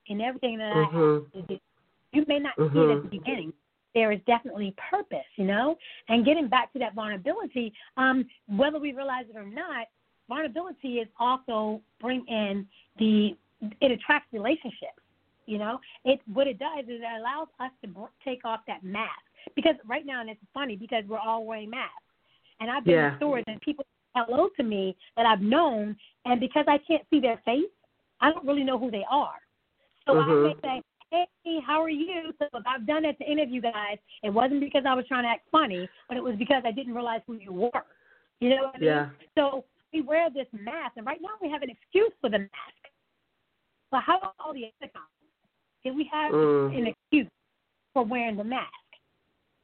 in 0.05 0.21
everything 0.21 0.59
that 0.59 0.71
I 0.71 0.85
Mhm. 0.85 1.23
have 1.33 1.47
to 1.47 1.53
do. 1.53 1.59
You 2.13 2.25
may 2.27 2.39
not 2.39 2.55
see 2.55 2.79
it 2.79 2.89
at 2.89 3.01
the 3.01 3.07
Mhm. 3.07 3.09
beginning. 3.09 3.53
There 3.95 4.11
is 4.11 4.21
definitely 4.25 4.71
purpose, 4.77 5.25
you 5.35 5.45
know? 5.45 5.77
And 6.09 6.23
getting 6.23 6.47
back 6.47 6.71
to 6.73 6.79
that 6.79 6.93
vulnerability, 6.93 7.73
um, 7.97 8.29
whether 8.47 8.79
we 8.79 8.93
realize 8.93 9.27
it 9.29 9.35
or 9.35 9.45
not, 9.45 9.87
vulnerability 10.27 10.99
is 10.99 11.07
also 11.19 11.81
bring 11.99 12.25
in 12.27 12.67
the 12.97 13.35
it 13.81 13.91
attracts 13.91 14.31
relationships. 14.31 15.01
You 15.49 15.57
know, 15.57 15.79
it 16.05 16.21
what 16.31 16.45
it 16.45 16.59
does 16.59 16.83
is 16.83 17.01
it 17.01 17.19
allows 17.19 17.47
us 17.59 17.71
to 17.83 18.07
take 18.23 18.45
off 18.45 18.59
that 18.67 18.83
mask 18.83 19.09
because 19.55 19.73
right 19.83 20.05
now, 20.05 20.21
and 20.21 20.29
it's 20.29 20.39
funny 20.53 20.75
because 20.75 21.03
we're 21.07 21.17
all 21.17 21.43
wearing 21.43 21.71
masks, 21.71 21.95
and 22.59 22.69
I've 22.69 22.85
been 22.85 22.93
Yeah. 22.93 23.13
in 23.13 23.17
stores 23.17 23.43
and 23.47 23.59
people 23.61 23.83
hello 24.15 24.49
to 24.57 24.63
me 24.63 24.95
that 25.17 25.25
I've 25.25 25.41
known, 25.41 25.97
and 26.25 26.39
because 26.39 26.65
I 26.67 26.77
can't 26.77 27.03
see 27.09 27.19
their 27.19 27.37
face, 27.37 27.71
I 28.21 28.31
don't 28.31 28.45
really 28.45 28.63
know 28.63 28.77
who 28.77 28.91
they 28.91 29.03
are. 29.09 29.39
So 30.05 30.19
I 30.19 30.25
Mhm. 30.27 30.43
may 30.43 30.83
say, 31.11 31.27
"Hey, 31.43 31.59
how 31.61 31.81
are 31.81 31.89
you?" 31.89 32.31
So 32.37 32.47
if 32.53 32.67
I've 32.67 32.85
done 32.85 33.01
that 33.03 33.17
to 33.17 33.23
any 33.23 33.41
of 33.41 33.49
you 33.49 33.61
guys, 33.61 33.97
it 34.21 34.29
wasn't 34.29 34.59
because 34.59 34.85
I 34.85 34.93
was 34.93 35.07
trying 35.07 35.23
to 35.23 35.29
act 35.29 35.49
funny, 35.49 35.89
but 36.07 36.15
it 36.15 36.23
was 36.23 36.35
because 36.35 36.63
I 36.63 36.71
didn't 36.71 36.93
realize 36.93 37.23
who 37.25 37.33
you 37.33 37.53
were. 37.53 37.85
You 38.39 38.49
know 38.49 38.65
what 38.65 38.75
I 38.75 38.77
mean? 38.77 38.87
Yeah. 38.87 39.09
So 39.33 39.65
we 39.93 40.01
wear 40.01 40.29
this 40.29 40.51
mask, 40.53 40.97
and 40.97 41.07
right 41.07 41.21
now 41.21 41.35
we 41.41 41.49
have 41.49 41.63
an 41.63 41.71
excuse 41.71 42.13
for 42.21 42.29
the 42.29 42.37
mask. 42.37 42.91
But 43.89 44.03
how 44.03 44.19
about 44.19 44.35
all 44.39 44.53
the 44.53 44.71
other 44.79 44.91
times? 44.91 45.18
Did 45.83 45.95
we 45.95 46.05
have 46.05 46.33
Mm. 46.33 46.77
an 46.77 46.87
excuse 46.87 47.27
for 47.93 48.03
wearing 48.03 48.35
the 48.35 48.43
mask? 48.43 48.73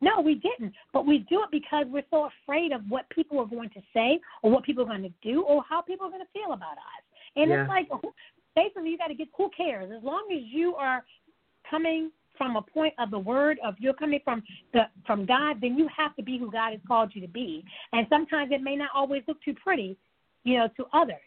No, 0.01 0.21
we 0.21 0.35
didn't. 0.35 0.73
But 0.91 1.05
we 1.05 1.19
do 1.19 1.43
it 1.43 1.51
because 1.51 1.87
we're 1.87 2.05
so 2.09 2.25
afraid 2.25 2.71
of 2.71 2.89
what 2.89 3.09
people 3.09 3.39
are 3.39 3.45
going 3.45 3.69
to 3.69 3.81
say 3.93 4.19
or 4.41 4.51
what 4.51 4.63
people 4.63 4.83
are 4.83 4.87
going 4.87 5.03
to 5.03 5.13
do 5.21 5.41
or 5.43 5.63
how 5.63 5.81
people 5.81 6.05
are 6.05 6.09
going 6.09 6.25
to 6.25 6.31
feel 6.31 6.53
about 6.53 6.77
us. 6.77 7.03
And 7.35 7.49
Yeah. 7.49 7.61
it's 7.61 7.69
like, 7.69 7.89
basically, 8.55 8.89
you 8.91 8.97
got 8.97 9.07
to 9.07 9.15
get 9.15 9.29
who 9.35 9.49
cares? 9.49 9.91
As 9.91 10.03
long 10.03 10.31
as 10.31 10.43
you 10.43 10.75
are 10.75 11.05
coming 11.69 12.11
from 12.37 12.57
a 12.57 12.61
point 12.61 12.93
of 12.97 13.11
the 13.11 13.19
word 13.19 13.59
of 13.63 13.79
you're 13.79 13.93
coming 13.93 14.19
from 14.23 14.43
the 14.73 14.89
from 15.05 15.25
God, 15.25 15.61
then 15.61 15.77
you 15.77 15.87
have 15.87 16.15
to 16.17 16.23
be 16.23 16.37
who 16.37 16.51
God 16.51 16.71
has 16.71 16.81
called 16.87 17.15
you 17.15 17.21
to 17.21 17.27
be. 17.27 17.63
And 17.93 18.05
sometimes 18.09 18.51
it 18.51 18.61
may 18.61 18.75
not 18.75 18.89
always 18.93 19.23
look 19.27 19.41
too 19.41 19.53
pretty, 19.53 19.97
you 20.43 20.57
know, 20.57 20.67
to 20.75 20.85
others. 20.93 21.21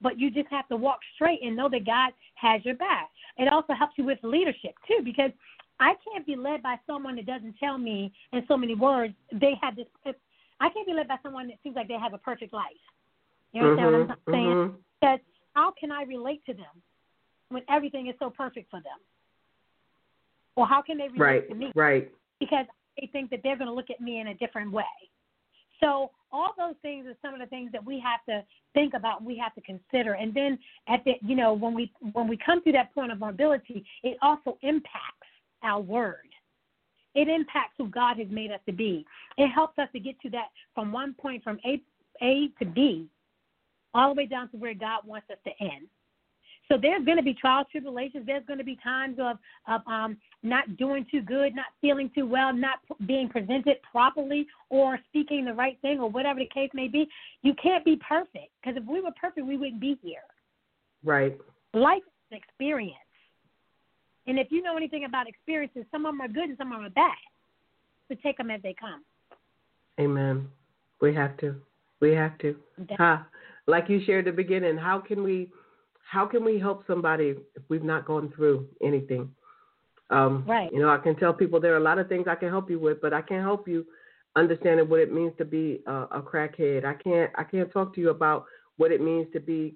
But 0.00 0.18
you 0.18 0.30
just 0.30 0.48
have 0.48 0.68
to 0.68 0.76
walk 0.76 1.00
straight 1.14 1.40
and 1.42 1.56
know 1.56 1.68
that 1.68 1.84
God 1.84 2.12
has 2.34 2.64
your 2.64 2.76
back. 2.76 3.10
It 3.36 3.48
also 3.52 3.72
helps 3.72 3.94
you 3.96 4.04
with 4.04 4.18
leadership 4.22 4.74
too, 4.86 5.02
because 5.02 5.32
I 5.80 5.94
can't 6.04 6.26
be 6.26 6.36
led 6.36 6.62
by 6.62 6.76
someone 6.86 7.16
that 7.16 7.26
doesn't 7.26 7.56
tell 7.58 7.78
me 7.78 8.12
in 8.32 8.44
so 8.46 8.56
many 8.56 8.74
words 8.74 9.14
they 9.32 9.54
have 9.60 9.76
this. 9.76 9.86
I 10.60 10.68
can't 10.70 10.86
be 10.86 10.92
led 10.92 11.08
by 11.08 11.16
someone 11.22 11.48
that 11.48 11.56
seems 11.62 11.76
like 11.76 11.88
they 11.88 11.98
have 11.98 12.14
a 12.14 12.18
perfect 12.18 12.52
life. 12.52 12.82
You 13.52 13.62
understand 13.62 13.94
Mhm. 13.94 14.08
what 14.08 14.18
I'm 14.26 14.32
saying? 14.32 14.56
Mhm. 14.56 14.82
Because 15.00 15.20
how 15.54 15.70
can 15.72 15.90
I 15.92 16.02
relate 16.02 16.44
to 16.46 16.54
them 16.54 16.82
when 17.48 17.62
everything 17.68 18.08
is 18.08 18.18
so 18.18 18.30
perfect 18.30 18.70
for 18.70 18.80
them? 18.80 18.98
Or 20.56 20.66
how 20.66 20.82
can 20.82 20.98
they 20.98 21.08
relate 21.08 21.18
Right. 21.18 21.48
to 21.48 21.54
me? 21.54 21.72
Right. 21.74 22.10
because 22.40 22.66
they 22.96 23.06
think 23.08 23.30
that 23.30 23.42
they're 23.42 23.56
going 23.56 23.66
to 23.66 23.74
look 23.74 23.90
at 23.90 24.00
me 24.00 24.20
in 24.20 24.28
a 24.28 24.34
different 24.34 24.70
way. 24.70 24.84
So 25.80 26.12
all 26.32 26.52
those 26.56 26.74
things 26.82 27.06
are 27.06 27.16
some 27.22 27.34
of 27.34 27.40
the 27.40 27.46
things 27.46 27.72
that 27.72 27.84
we 27.84 28.00
have 28.00 28.24
to 28.28 28.44
think 28.74 28.94
about, 28.94 29.22
we 29.22 29.36
have 29.38 29.54
to 29.54 29.60
consider, 29.60 30.14
and 30.14 30.34
then 30.34 30.58
at 30.88 31.02
the 31.04 31.12
you 31.22 31.34
know 31.34 31.52
when 31.52 31.74
we 31.74 31.92
when 32.12 32.28
we 32.28 32.36
come 32.36 32.62
to 32.64 32.72
that 32.72 32.94
point 32.94 33.12
of 33.12 33.18
vulnerability, 33.18 33.84
it 34.02 34.18
also 34.22 34.58
impacts 34.62 35.28
our 35.62 35.80
word. 35.80 36.28
It 37.14 37.28
impacts 37.28 37.74
who 37.78 37.88
God 37.88 38.18
has 38.18 38.28
made 38.30 38.52
us 38.52 38.60
to 38.66 38.72
be. 38.72 39.04
It 39.38 39.48
helps 39.48 39.78
us 39.78 39.88
to 39.92 40.00
get 40.00 40.20
to 40.20 40.30
that 40.30 40.48
from 40.74 40.92
one 40.92 41.14
point 41.14 41.42
from 41.42 41.58
A 41.64 41.82
A 42.22 42.48
to 42.58 42.64
B, 42.64 43.08
all 43.94 44.14
the 44.14 44.18
way 44.18 44.26
down 44.26 44.50
to 44.50 44.56
where 44.56 44.74
God 44.74 45.00
wants 45.06 45.28
us 45.30 45.38
to 45.44 45.64
end. 45.64 45.88
So 46.70 46.76
there's 46.80 47.04
going 47.04 47.16
to 47.16 47.22
be 47.22 47.32
trials, 47.32 47.66
tribulations. 47.72 48.26
There's 48.26 48.44
going 48.44 48.58
to 48.58 48.64
be 48.64 48.76
times 48.82 49.18
of 49.18 49.38
of 49.66 49.80
um, 49.86 50.18
not 50.42 50.76
doing 50.76 51.06
too 51.10 51.22
good, 51.22 51.54
not 51.54 51.66
feeling 51.80 52.10
too 52.14 52.26
well, 52.26 52.52
not 52.52 52.80
p- 52.86 53.06
being 53.06 53.28
presented 53.28 53.76
properly, 53.90 54.46
or 54.68 54.98
speaking 55.08 55.46
the 55.46 55.54
right 55.54 55.78
thing, 55.80 55.98
or 55.98 56.10
whatever 56.10 56.40
the 56.40 56.48
case 56.52 56.70
may 56.74 56.88
be. 56.88 57.08
You 57.42 57.54
can't 57.54 57.84
be 57.84 57.98
perfect 58.06 58.50
because 58.60 58.76
if 58.76 58.84
we 58.86 59.00
were 59.00 59.12
perfect, 59.18 59.46
we 59.46 59.56
wouldn't 59.56 59.80
be 59.80 59.98
here. 60.02 60.20
Right. 61.02 61.38
Life 61.72 62.02
is 62.02 62.32
an 62.32 62.38
experience, 62.38 62.96
and 64.26 64.38
if 64.38 64.48
you 64.50 64.62
know 64.62 64.76
anything 64.76 65.04
about 65.04 65.26
experiences, 65.26 65.84
some 65.90 66.04
of 66.04 66.12
them 66.12 66.20
are 66.20 66.28
good 66.28 66.50
and 66.50 66.58
some 66.58 66.72
of 66.72 66.78
them 66.78 66.86
are 66.86 66.90
bad. 66.90 67.16
So 68.08 68.16
take 68.22 68.36
them 68.36 68.50
as 68.50 68.60
they 68.62 68.74
come. 68.78 69.04
Amen. 69.98 70.48
We 71.00 71.14
have 71.14 71.36
to. 71.38 71.56
We 72.00 72.12
have 72.12 72.36
to. 72.38 72.56
Ha. 72.98 73.26
Like 73.66 73.88
you 73.88 74.00
shared 74.04 74.28
at 74.28 74.36
the 74.36 74.42
beginning, 74.42 74.76
how 74.76 74.98
can 74.98 75.22
we 75.22 75.50
how 76.10 76.26
can 76.26 76.42
we 76.44 76.58
help 76.58 76.84
somebody 76.86 77.34
if 77.54 77.62
we've 77.68 77.84
not 77.84 78.06
gone 78.06 78.32
through 78.34 78.66
anything? 78.82 79.30
Um, 80.10 80.44
Right. 80.46 80.72
You 80.72 80.80
know, 80.80 80.88
I 80.88 80.98
can 80.98 81.16
tell 81.16 81.34
people 81.34 81.60
there 81.60 81.74
are 81.74 81.78
a 81.78 81.90
lot 81.90 81.98
of 81.98 82.08
things 82.08 82.26
I 82.26 82.34
can 82.34 82.48
help 82.48 82.70
you 82.70 82.78
with, 82.78 83.00
but 83.02 83.12
I 83.12 83.20
can't 83.20 83.42
help 83.42 83.68
you 83.68 83.84
understanding 84.36 84.88
what 84.88 85.00
it 85.00 85.12
means 85.12 85.32
to 85.36 85.44
be 85.44 85.82
a, 85.86 85.92
a 85.92 86.22
crackhead. 86.22 86.84
I 86.84 86.94
can't 86.94 87.30
I 87.36 87.44
can't 87.44 87.70
talk 87.72 87.94
to 87.94 88.00
you 88.00 88.08
about 88.10 88.46
what 88.78 88.90
it 88.90 89.02
means 89.02 89.26
to 89.34 89.40
be 89.40 89.74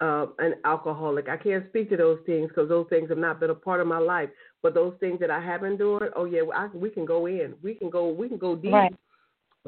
uh, 0.00 0.26
an 0.38 0.54
alcoholic. 0.64 1.28
I 1.28 1.36
can't 1.36 1.66
speak 1.68 1.90
to 1.90 1.96
those 1.96 2.20
things 2.24 2.48
because 2.48 2.68
those 2.70 2.86
things 2.88 3.10
have 3.10 3.18
not 3.18 3.40
been 3.40 3.50
a 3.50 3.54
part 3.54 3.80
of 3.80 3.86
my 3.86 3.98
life. 3.98 4.30
But 4.62 4.72
those 4.74 4.94
things 4.98 5.20
that 5.20 5.30
I 5.30 5.40
have 5.40 5.62
endured, 5.62 6.12
oh 6.16 6.24
yeah, 6.24 6.42
I, 6.54 6.68
we 6.72 6.88
can 6.88 7.04
go 7.04 7.26
in. 7.26 7.54
We 7.62 7.74
can 7.74 7.90
go. 7.90 8.08
We 8.08 8.28
can 8.28 8.38
go 8.38 8.56
deep 8.56 8.72
Right. 8.72 8.94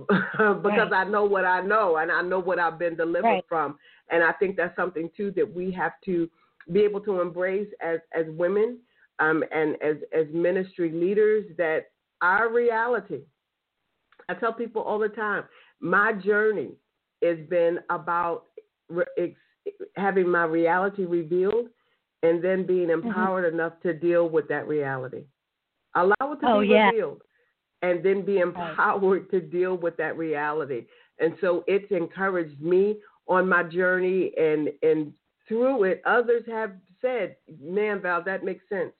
because 0.08 0.62
Right. 0.64 0.92
I 0.92 1.04
know 1.04 1.24
what 1.24 1.44
I 1.44 1.60
know 1.60 1.96
and 1.96 2.10
I 2.10 2.22
know 2.22 2.38
what 2.38 2.58
I've 2.58 2.78
been 2.78 2.96
delivered 2.96 3.22
Right. 3.28 3.44
from. 3.48 3.78
And 4.10 4.22
I 4.22 4.32
think 4.32 4.56
that's 4.56 4.74
something 4.76 5.10
too 5.16 5.32
that 5.36 5.54
we 5.54 5.70
have 5.72 5.92
to 6.06 6.28
be 6.72 6.80
able 6.80 7.00
to 7.00 7.20
embrace 7.20 7.68
as 7.80 7.98
as 8.14 8.26
women 8.28 8.78
um, 9.18 9.42
and 9.52 9.76
as 9.82 9.96
as 10.12 10.26
ministry 10.32 10.90
leaders 10.92 11.44
that 11.56 11.90
our 12.20 12.50
reality. 12.52 13.20
I 14.28 14.34
tell 14.34 14.52
people 14.52 14.82
all 14.82 14.98
the 14.98 15.08
time, 15.08 15.44
my 15.80 16.12
journey 16.12 16.72
has 17.22 17.38
been 17.48 17.78
about 17.90 18.44
re- 18.90 19.04
ex- 19.16 19.74
having 19.96 20.28
my 20.28 20.44
reality 20.44 21.04
revealed 21.04 21.68
and 22.22 22.42
then 22.42 22.66
being 22.66 22.88
Mm-hmm. 22.88 23.08
empowered 23.08 23.52
enough 23.52 23.74
to 23.84 23.94
deal 23.94 24.28
with 24.28 24.48
that 24.48 24.66
reality. 24.68 25.24
Allow 25.94 26.14
it 26.20 26.40
to 26.40 26.46
Oh, 26.46 26.60
be 26.60 26.66
yeah. 26.68 26.88
revealed 26.90 27.22
and 27.82 28.04
then 28.04 28.24
be 28.24 28.38
empowered 28.38 29.30
to 29.30 29.40
deal 29.40 29.76
with 29.76 29.96
that 29.96 30.16
reality. 30.16 30.86
And 31.20 31.34
so 31.40 31.64
it's 31.66 31.90
encouraged 31.90 32.60
me 32.60 32.96
on 33.28 33.48
my 33.48 33.62
journey 33.62 34.32
and 34.38 34.70
and 34.82 35.12
through 35.46 35.84
it 35.84 36.02
others 36.06 36.42
have 36.46 36.72
said, 37.00 37.36
Man, 37.60 38.00
Val, 38.00 38.22
that 38.24 38.44
makes 38.44 38.68
sense. 38.68 38.92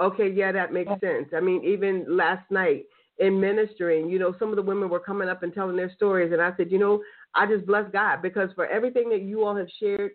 Okay, 0.00 0.30
yeah, 0.30 0.52
that 0.52 0.72
makes 0.72 0.90
sense. 1.00 1.28
I 1.36 1.40
mean, 1.40 1.62
even 1.64 2.06
last 2.08 2.48
night 2.50 2.84
in 3.18 3.38
ministering, 3.38 4.08
you 4.08 4.18
know, 4.18 4.34
some 4.38 4.48
of 4.48 4.56
the 4.56 4.62
women 4.62 4.88
were 4.88 5.00
coming 5.00 5.28
up 5.28 5.42
and 5.42 5.52
telling 5.52 5.76
their 5.76 5.92
stories 5.92 6.32
and 6.32 6.40
I 6.40 6.56
said, 6.56 6.70
you 6.70 6.78
know, 6.78 7.02
I 7.34 7.46
just 7.46 7.66
bless 7.66 7.90
God 7.92 8.22
because 8.22 8.50
for 8.54 8.66
everything 8.66 9.10
that 9.10 9.22
you 9.22 9.44
all 9.44 9.54
have 9.56 9.68
shared 9.78 10.12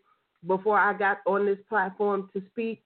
before 0.48 0.80
I 0.80 0.94
got 0.94 1.18
on 1.26 1.46
this 1.46 1.60
platform 1.70 2.30
to 2.34 2.42
speak, 2.52 2.84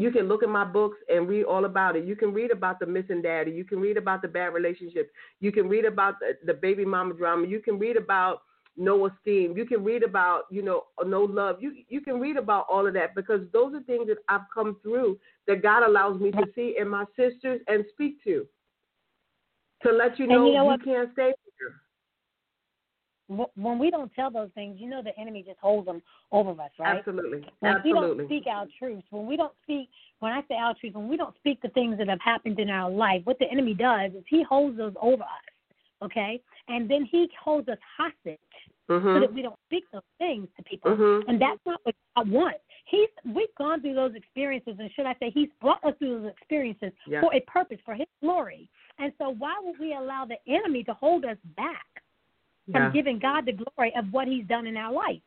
you 0.00 0.10
can 0.10 0.28
look 0.28 0.42
at 0.42 0.48
my 0.48 0.64
books 0.64 0.98
and 1.08 1.28
read 1.28 1.44
all 1.44 1.64
about 1.64 1.96
it. 1.96 2.04
You 2.04 2.16
can 2.16 2.32
read 2.32 2.50
about 2.50 2.78
the 2.80 2.86
missing 2.86 3.22
daddy. 3.22 3.50
You 3.50 3.64
can 3.64 3.80
read 3.80 3.96
about 3.96 4.22
the 4.22 4.28
bad 4.28 4.54
relationships. 4.54 5.10
You 5.40 5.52
can 5.52 5.68
read 5.68 5.84
about 5.84 6.14
the, 6.20 6.36
the 6.46 6.54
baby 6.54 6.84
mama 6.84 7.14
drama. 7.14 7.46
You 7.46 7.60
can 7.60 7.78
read 7.78 7.96
about 7.96 8.42
no 8.76 9.06
esteem. 9.06 9.56
You 9.56 9.66
can 9.66 9.84
read 9.84 10.02
about, 10.02 10.44
you 10.50 10.62
know, 10.62 10.84
no 11.04 11.22
love. 11.22 11.56
You 11.60 11.74
you 11.88 12.00
can 12.00 12.20
read 12.20 12.36
about 12.36 12.66
all 12.70 12.86
of 12.86 12.94
that 12.94 13.14
because 13.14 13.40
those 13.52 13.74
are 13.74 13.82
things 13.82 14.06
that 14.08 14.18
I've 14.28 14.48
come 14.52 14.76
through 14.82 15.18
that 15.46 15.62
God 15.62 15.82
allows 15.82 16.20
me 16.20 16.30
to 16.30 16.44
see 16.54 16.76
in 16.78 16.88
my 16.88 17.04
sisters 17.16 17.60
and 17.66 17.84
speak 17.92 18.22
to. 18.24 18.46
To 19.82 19.92
let 19.92 20.18
you 20.18 20.24
And 20.24 20.34
know 20.34 20.46
you 20.46 20.54
know 20.54 20.64
you 20.64 20.70
what? 20.70 20.84
can't 20.84 21.10
stay 21.12 21.32
When 23.54 23.78
we 23.78 23.90
don't 23.90 24.12
tell 24.14 24.30
those 24.30 24.50
things, 24.56 24.76
you 24.80 24.88
know 24.88 25.02
the 25.02 25.16
enemy 25.18 25.44
just 25.46 25.60
holds 25.60 25.86
them 25.86 26.02
over 26.32 26.50
us, 26.50 26.70
right? 26.80 26.98
Absolutely. 26.98 27.44
When 27.60 27.76
we 27.84 27.92
don't 27.92 28.26
speak 28.26 28.46
our 28.48 28.66
truth, 28.76 29.04
when 29.10 29.26
we 29.26 29.36
don't 29.36 29.52
speak, 29.62 29.88
when 30.18 30.32
I 30.32 30.42
say 30.48 30.56
our 30.56 30.74
truth, 30.74 30.94
when 30.94 31.06
we 31.08 31.16
don't 31.16 31.36
speak 31.36 31.62
the 31.62 31.68
things 31.68 31.96
that 31.98 32.08
have 32.08 32.20
happened 32.20 32.58
in 32.58 32.70
our 32.70 32.90
life, 32.90 33.22
what 33.24 33.38
the 33.38 33.48
enemy 33.48 33.74
does 33.74 34.12
is 34.12 34.24
he 34.28 34.42
holds 34.42 34.76
those 34.76 34.94
over 35.00 35.22
us, 35.22 35.74
okay? 36.02 36.40
And 36.66 36.90
then 36.90 37.04
he 37.04 37.30
holds 37.40 37.68
us 37.68 37.78
hostage 37.96 38.38
so 38.88 38.98
Mhm. 38.98 39.20
that 39.20 39.32
we 39.32 39.42
don't 39.42 39.58
speak 39.66 39.84
those 39.92 40.02
things 40.18 40.48
to 40.56 40.64
people. 40.64 40.90
Mhm. 40.90 41.28
And 41.28 41.40
that's 41.40 41.64
not 41.64 41.80
what 41.84 41.94
I 42.16 42.22
want. 42.22 42.56
He's 42.86 43.08
we've 43.24 43.54
gone 43.54 43.80
through 43.80 43.94
those 43.94 44.16
experiences, 44.16 44.76
and 44.80 44.90
should 44.92 45.06
I 45.06 45.14
say, 45.20 45.30
he's 45.30 45.50
brought 45.60 45.84
us 45.84 45.96
through 45.98 46.22
those 46.22 46.32
experiences 46.32 46.92
Yeah. 47.06 47.20
for 47.20 47.32
a 47.32 47.40
purpose, 47.42 47.80
for 47.82 47.94
his 47.94 48.08
glory. 48.20 48.68
And 48.98 49.12
so, 49.18 49.30
why 49.30 49.56
would 49.60 49.78
we 49.78 49.94
allow 49.94 50.24
the 50.24 50.38
enemy 50.48 50.82
to 50.84 50.94
hold 50.94 51.24
us 51.24 51.38
back? 51.56 51.99
From 52.72 52.82
Yeah. 52.84 52.90
giving 52.90 53.18
God 53.18 53.46
the 53.46 53.52
glory 53.52 53.94
of 53.96 54.12
what 54.12 54.28
He's 54.28 54.46
done 54.46 54.66
in 54.66 54.76
our 54.76 54.92
life. 54.92 55.20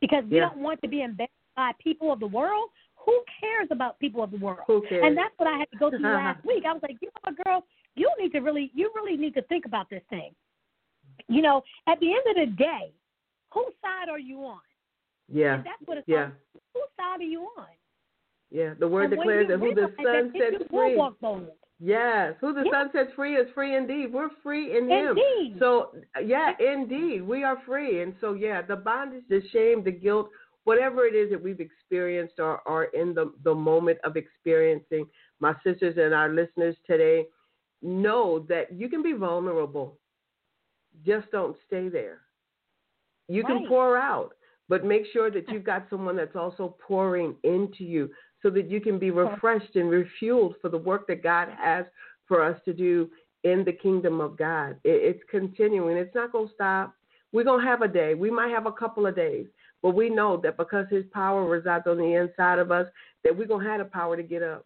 Because 0.00 0.24
we 0.24 0.36
Yeah. 0.36 0.48
don't 0.48 0.58
want 0.58 0.80
to 0.82 0.88
be 0.88 1.02
embarrassed 1.02 1.32
by 1.54 1.72
people 1.78 2.12
of 2.12 2.20
the 2.20 2.26
world. 2.26 2.70
Who 2.96 3.22
cares 3.40 3.68
about 3.70 3.98
people 4.00 4.22
of 4.22 4.30
the 4.30 4.38
world? 4.38 4.60
Who 4.66 4.82
cares? 4.82 5.04
And 5.04 5.16
that's 5.16 5.36
what 5.38 5.48
I 5.48 5.56
had 5.58 5.70
to 5.70 5.76
go 5.78 5.90
through 5.90 6.00
last 6.36 6.44
week. 6.44 6.64
I 6.66 6.72
was 6.72 6.82
like, 6.82 6.96
you 7.00 7.08
know 7.08 7.20
what, 7.32 7.44
girl, 7.44 7.64
you 7.94 8.10
need 8.18 8.32
to 8.32 8.40
really, 8.40 8.70
you 8.74 8.90
really 8.94 9.16
need 9.16 9.34
to 9.34 9.42
think 9.42 9.64
about 9.64 9.88
this 9.88 10.02
thing. 10.10 10.34
You 11.28 11.40
know, 11.42 11.62
at 11.86 11.98
the 12.00 12.12
end 12.12 12.26
of 12.26 12.36
the 12.36 12.56
day, 12.56 12.92
whose 13.52 13.72
side 13.80 14.08
are 14.08 14.18
you 14.18 14.44
on? 14.44 14.60
yeah, 15.28 15.54
And 15.54 15.64
that's 15.64 15.80
what 15.86 15.98
it's 15.98 16.08
yeah, 16.08 16.24
on. 16.24 16.32
Whose 16.74 16.88
side 16.96 17.20
are 17.20 17.24
you 17.24 17.48
on? 17.56 17.66
yeah. 18.50 18.74
The 18.74 18.88
word 18.88 19.04
And 19.04 19.14
declares 19.16 19.48
that 19.48 19.58
who 19.58 19.74
the 19.74 19.92
Son 20.02 20.32
sets 20.32 20.68
free. 20.70 20.96
Yes, 21.78 22.34
who 22.40 22.54
the 22.54 22.64
Yeah. 22.64 22.70
Son 22.70 22.92
sets 22.92 23.12
free 23.14 23.36
is 23.36 23.50
free 23.50 23.74
indeed. 23.76 24.12
We're 24.12 24.30
free 24.42 24.76
in 24.76 24.88
Him. 24.88 25.18
Indeed. 25.18 25.58
So 25.58 25.92
uh, 26.16 26.20
yeah, 26.20 26.54
indeed, 26.58 27.22
we 27.22 27.44
are 27.44 27.60
free, 27.66 28.00
and 28.00 28.14
so 28.20 28.32
yeah, 28.32 28.62
the 28.62 28.76
bondage, 28.76 29.24
the 29.28 29.42
shame, 29.52 29.82
the 29.84 29.92
guilt, 29.92 30.30
whatever 30.64 31.04
it 31.04 31.14
is 31.14 31.30
that 31.30 31.42
we've 31.42 31.60
experienced 31.60 32.38
or 32.38 32.66
are 32.66 32.84
in 32.84 33.12
the 33.14 33.32
the 33.44 33.54
moment 33.54 33.98
of 34.04 34.16
experiencing, 34.16 35.06
my 35.38 35.54
sisters 35.62 35.96
and 35.98 36.14
our 36.14 36.30
listeners 36.30 36.76
today, 36.86 37.26
know 37.82 38.38
that 38.48 38.72
you 38.72 38.88
can 38.88 39.02
be 39.02 39.12
vulnerable. 39.12 39.98
Just 41.04 41.30
don't 41.30 41.56
stay 41.66 41.88
there. 41.90 42.22
You 43.28 43.44
can 43.44 43.66
pour 43.68 43.98
out, 43.98 44.34
but 44.68 44.84
make 44.84 45.04
sure 45.12 45.30
that 45.30 45.48
you've 45.50 45.64
got 45.64 45.86
someone 45.90 46.16
that's 46.16 46.36
also 46.36 46.76
pouring 46.80 47.34
into 47.42 47.84
you 47.84 48.10
so 48.42 48.50
that 48.50 48.70
you 48.70 48.80
can 48.80 48.98
be 48.98 49.10
refreshed 49.10 49.76
and 49.76 49.90
refueled 49.90 50.54
for 50.60 50.68
the 50.68 50.78
work 50.78 51.06
that 51.06 51.22
God 51.22 51.48
has 51.58 51.86
for 52.26 52.42
us 52.42 52.60
to 52.64 52.72
do 52.72 53.08
in 53.44 53.64
the 53.64 53.72
kingdom 53.72 54.20
of 54.20 54.36
God. 54.36 54.76
It, 54.84 55.16
it's 55.16 55.22
continuing, 55.30 55.96
it's 55.96 56.14
not 56.14 56.32
going 56.32 56.48
to 56.48 56.54
stop. 56.54 56.94
We're 57.32 57.44
going 57.44 57.64
to 57.64 57.66
have 57.66 57.82
a 57.82 57.88
day. 57.88 58.14
We 58.14 58.30
might 58.30 58.50
have 58.50 58.66
a 58.66 58.72
couple 58.72 59.06
of 59.06 59.16
days, 59.16 59.46
but 59.82 59.90
we 59.90 60.10
know 60.10 60.36
that 60.38 60.56
because 60.56 60.86
His 60.90 61.04
power 61.12 61.44
resides 61.44 61.86
on 61.86 61.98
the 61.98 62.14
inside 62.14 62.58
of 62.58 62.70
us, 62.70 62.86
that 63.24 63.36
we're 63.36 63.46
going 63.46 63.64
to 63.64 63.70
have 63.70 63.78
the 63.80 63.84
power 63.84 64.16
to 64.16 64.22
get 64.22 64.42
up 64.42 64.64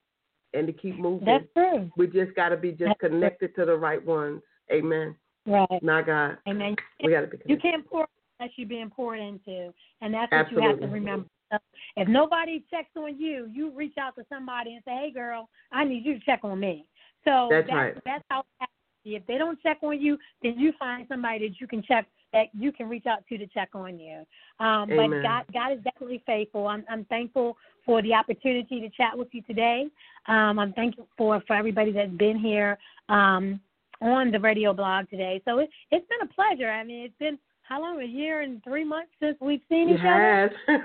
and 0.55 0.67
to 0.67 0.73
keep 0.73 0.99
moving. 0.99 1.27
That's 1.27 1.45
true. 1.55 1.91
we 1.97 2.07
just 2.07 2.35
got 2.35 2.51
to 2.51 2.57
be 2.57 2.71
just 2.71 2.85
That's 2.85 3.01
true. 3.01 3.09
connected 3.11 3.55
to 3.57 3.65
the 3.65 3.77
right 3.77 4.05
ones. 4.05 4.43
Amen. 4.73 5.15
Right. 5.47 5.83
My 5.83 6.03
God. 6.03 6.39
Amen. 6.49 6.77
We 7.03 7.11
got 7.11 7.23
to 7.23 7.27
be 7.27 7.39
You 7.47 7.57
can't 7.57 7.87
pour 7.87 8.07
unless 8.39 8.53
you're 8.57 8.69
being 8.69 8.91
poured 8.91 9.21
into, 9.21 9.73
and 10.01 10.15
that's 10.15 10.31
what 10.31 10.53
you 10.53 10.61
have 10.61 10.81
to 10.81 10.87
remember. 10.87 11.27
So 11.51 11.59
if 11.97 12.09
nobody 12.09 12.65
checks 12.71 12.91
on 12.97 13.19
you, 13.19 13.49
you 13.53 13.71
reach 13.71 13.95
out 13.99 14.15
to 14.17 14.25
somebody 14.29 14.75
and 14.75 14.83
say, 14.85 14.93
"Hey, 14.93 15.11
girl, 15.13 15.49
I 15.73 15.85
need 15.85 16.05
you 16.05 16.19
to 16.19 16.25
check 16.25 16.41
on 16.43 16.61
me." 16.61 16.87
So 17.25 17.49
That's 17.51 17.67
that's, 17.67 17.77
right. 17.77 17.95
that's 18.05 18.25
how. 18.29 18.41
it 18.41 18.47
has 18.61 18.69
to 18.69 19.09
be. 19.09 19.17
If 19.17 19.27
they 19.27 19.39
don't 19.39 19.61
check 19.63 19.79
on 19.83 20.01
you, 20.01 20.19
then 20.43 20.59
you 20.59 20.73
find 20.79 21.07
somebody 21.09 21.49
that 21.49 21.61
you 21.61 21.67
can 21.67 21.83
check 21.83 22.07
that 22.33 22.47
you 22.53 22.71
can 22.71 22.89
reach 22.89 23.07
out 23.07 23.27
to 23.29 23.39
to 23.39 23.47
check 23.49 23.71
on 23.75 23.99
you. 23.99 24.25
Um, 24.65 24.89
but 24.89 25.23
God, 25.23 25.45
God 25.53 25.73
is 25.73 25.83
definitely 25.83 26.23
faithful. 26.27 26.69
I'm, 26.69 26.85
I'm 26.89 27.05
thankful 27.07 27.57
for 27.85 28.03
the 28.03 28.15
opportunity 28.15 28.81
to 28.81 28.89
chat 28.91 29.17
with 29.17 29.29
you 29.33 29.43
today. 29.43 29.87
Um, 30.29 30.59
I'm 30.59 30.73
thankful 30.75 31.09
for 31.17 31.43
for 31.47 31.57
everybody 31.57 31.93
that's 31.93 32.13
been 32.13 32.39
here. 32.39 32.79
Um, 33.09 33.61
on 34.03 34.31
the 34.31 34.41
radio 34.41 34.73
blog 34.73 35.09
today. 35.11 35.43
So 35.45 35.59
it, 35.59 35.71
it's 35.91 36.07
been 36.09 36.27
a 36.29 36.33
pleasure. 36.33 36.71
I 36.71 36.85
mean, 36.85 37.05
it's 37.05 37.19
been 37.19 37.39
how 37.71 37.81
long? 37.81 38.03
A 38.03 38.05
year 38.05 38.43
and 38.43 38.63
three 38.65 38.85
months 38.85 39.13
since 39.21 39.37
we've 39.41 39.61
seen 39.69 39.89
each 39.91 40.01
other. 40.01 40.51
Yes. 40.69 40.81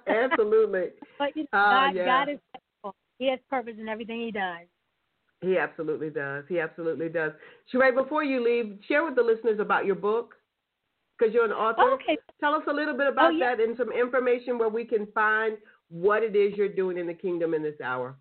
Absolutely. 0.06 0.88
But 1.18 1.34
you 1.34 1.42
know, 1.44 1.48
Ah, 1.54 1.86
God, 1.88 1.96
yeah. 1.96 2.04
God 2.04 2.28
is 2.32 2.38
faithful. 2.52 2.94
He 3.18 3.30
has 3.30 3.38
purpose 3.50 3.74
in 3.80 3.88
everything 3.88 4.20
He 4.20 4.30
does. 4.30 4.66
He 5.40 5.58
absolutely 5.58 6.10
does. 6.10 6.44
He 6.48 6.58
absolutely 6.60 7.08
does. 7.08 7.32
Sherae, 7.72 7.94
before 7.94 8.22
you 8.24 8.42
leave, 8.44 8.78
share 8.88 9.04
with 9.04 9.14
the 9.16 9.22
listeners 9.22 9.58
about 9.60 9.84
your 9.84 9.94
book 9.96 10.34
because 11.18 11.34
you're 11.34 11.44
an 11.44 11.52
author. 11.52 11.90
Okay. 11.94 12.16
Tell 12.40 12.54
us 12.54 12.62
a 12.68 12.72
little 12.72 12.96
bit 12.96 13.06
about 13.08 13.32
Oh, 13.32 13.36
yeah. 13.36 13.54
that 13.56 13.62
and 13.62 13.76
some 13.76 13.92
information 13.92 14.58
where 14.58 14.68
we 14.70 14.84
can 14.84 15.06
find 15.14 15.56
what 15.90 16.22
it 16.22 16.34
is 16.34 16.54
you're 16.56 16.68
doing 16.68 16.96
in 16.98 17.06
the 17.06 17.14
kingdom 17.14 17.52
in 17.54 17.62
this 17.62 17.78
hour. 17.82 18.16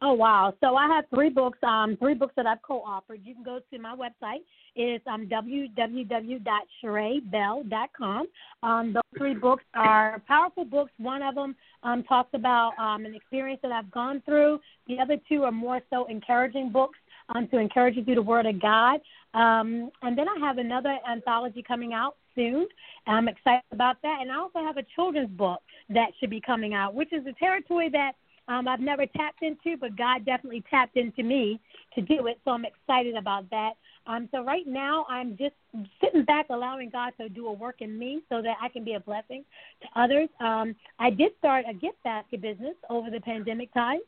Oh 0.00 0.12
wow! 0.12 0.54
So 0.60 0.76
I 0.76 0.86
have 0.86 1.06
three 1.12 1.28
books. 1.28 1.58
Um, 1.62 1.96
three 1.98 2.14
books 2.14 2.32
that 2.36 2.46
I've 2.46 2.62
co-authored. 2.62 3.18
You 3.24 3.34
can 3.34 3.42
go 3.42 3.58
to 3.72 3.78
my 3.80 3.96
website. 3.96 4.42
It's 4.76 5.04
um 5.08 5.26
www.sheraebell.com. 5.26 8.26
Um, 8.62 8.92
those 8.92 9.02
three 9.16 9.34
books 9.34 9.64
are 9.74 10.22
powerful 10.28 10.64
books. 10.64 10.92
One 10.98 11.20
of 11.22 11.34
them 11.34 11.56
um, 11.82 12.04
talks 12.04 12.30
about 12.32 12.78
um, 12.78 13.06
an 13.06 13.16
experience 13.16 13.60
that 13.62 13.72
I've 13.72 13.90
gone 13.90 14.22
through. 14.24 14.60
The 14.86 15.00
other 15.00 15.16
two 15.28 15.42
are 15.42 15.50
more 15.50 15.80
so 15.90 16.04
encouraging 16.06 16.70
books 16.70 16.96
um, 17.34 17.48
to 17.48 17.58
encourage 17.58 17.96
you 17.96 18.04
through 18.04 18.14
the 18.16 18.22
Word 18.22 18.46
of 18.46 18.62
God. 18.62 19.00
Um, 19.34 19.90
and 20.02 20.16
then 20.16 20.28
I 20.28 20.36
have 20.40 20.58
another 20.58 20.96
anthology 21.10 21.64
coming 21.66 21.92
out 21.92 22.14
soon. 22.36 22.68
I'm 23.06 23.28
excited 23.28 23.64
about 23.72 23.96
that. 24.02 24.18
And 24.20 24.30
I 24.30 24.36
also 24.36 24.60
have 24.60 24.76
a 24.76 24.84
children's 24.94 25.30
book 25.30 25.60
that 25.90 26.12
should 26.18 26.30
be 26.30 26.40
coming 26.40 26.74
out, 26.74 26.94
which 26.94 27.12
is 27.12 27.26
a 27.26 27.32
territory 27.32 27.88
that 27.90 28.12
um, 28.48 28.66
I've 28.66 28.80
never 28.80 29.06
tapped 29.06 29.42
into, 29.42 29.76
but 29.78 29.96
God 29.96 30.24
definitely 30.24 30.64
tapped 30.70 30.96
into 30.96 31.22
me 31.22 31.60
to 31.94 32.00
do 32.00 32.26
it. 32.26 32.40
So 32.44 32.52
I'm 32.52 32.64
excited 32.64 33.14
about 33.16 33.48
that. 33.50 33.72
Um, 34.06 34.28
so 34.32 34.42
right 34.42 34.66
now 34.66 35.04
I'm 35.08 35.36
just 35.36 35.54
sitting 36.02 36.24
back, 36.24 36.46
allowing 36.48 36.88
God 36.88 37.12
to 37.20 37.28
do 37.28 37.46
a 37.46 37.52
work 37.52 37.76
in 37.80 37.98
me, 37.98 38.22
so 38.30 38.40
that 38.40 38.56
I 38.60 38.68
can 38.68 38.84
be 38.84 38.94
a 38.94 39.00
blessing 39.00 39.44
to 39.82 40.00
others. 40.00 40.28
Um, 40.40 40.74
I 40.98 41.10
did 41.10 41.32
start 41.38 41.66
a 41.68 41.74
gift 41.74 42.02
basket 42.04 42.40
business 42.40 42.74
over 42.88 43.10
the 43.10 43.20
pandemic 43.20 43.72
time. 43.74 44.00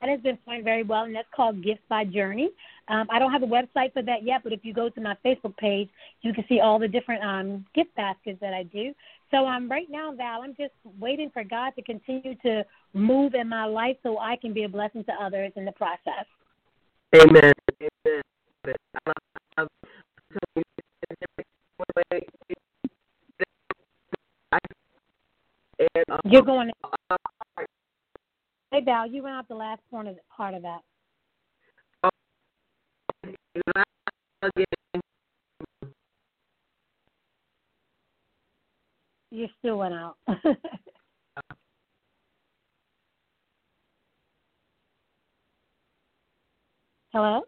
That 0.00 0.10
has 0.10 0.20
been 0.20 0.38
going 0.46 0.62
very 0.62 0.82
well, 0.82 1.04
and 1.04 1.14
that's 1.14 1.28
called 1.34 1.64
Gifts 1.64 1.80
by 1.88 2.04
Journey. 2.04 2.50
Um, 2.88 3.06
I 3.10 3.18
don't 3.18 3.32
have 3.32 3.42
a 3.42 3.46
website 3.46 3.92
for 3.94 4.02
that 4.02 4.24
yet, 4.24 4.42
but 4.44 4.52
if 4.52 4.60
you 4.62 4.74
go 4.74 4.88
to 4.88 5.00
my 5.00 5.16
Facebook 5.24 5.56
page, 5.56 5.88
you 6.22 6.32
can 6.32 6.44
see 6.48 6.60
all 6.60 6.78
the 6.78 6.86
different 6.86 7.24
um, 7.24 7.64
gift 7.74 7.94
baskets 7.96 8.38
that 8.40 8.52
I 8.52 8.62
do. 8.64 8.92
So 9.30 9.46
um, 9.46 9.68
right 9.68 9.88
now, 9.90 10.12
Val, 10.16 10.42
I'm 10.42 10.54
just 10.54 10.74
waiting 11.00 11.30
for 11.30 11.42
God 11.42 11.70
to 11.76 11.82
continue 11.82 12.36
to 12.44 12.64
move 12.92 13.34
in 13.34 13.48
my 13.48 13.64
life 13.64 13.96
so 14.02 14.18
I 14.18 14.36
can 14.36 14.52
be 14.52 14.64
a 14.64 14.68
blessing 14.68 15.04
to 15.04 15.12
others 15.20 15.52
in 15.56 15.64
the 15.64 15.72
process. 15.72 16.26
Amen. 17.14 17.52
Amen. 17.82 18.22
I 18.66 19.10
love- 19.58 19.68
and, 25.78 26.04
You're 26.24 26.42
going. 26.42 26.70
Hey, 28.70 28.80
Val, 28.82 29.06
you 29.06 29.22
went 29.22 29.34
out 29.36 29.48
the 29.48 29.54
last 29.54 29.80
part 29.90 30.06
of 30.06 30.16
part 30.34 30.54
of 30.54 30.62
that. 30.62 30.80
You 39.36 39.48
still 39.58 39.76
went 39.76 39.92
out. 39.92 40.16
Hello. 47.12 47.42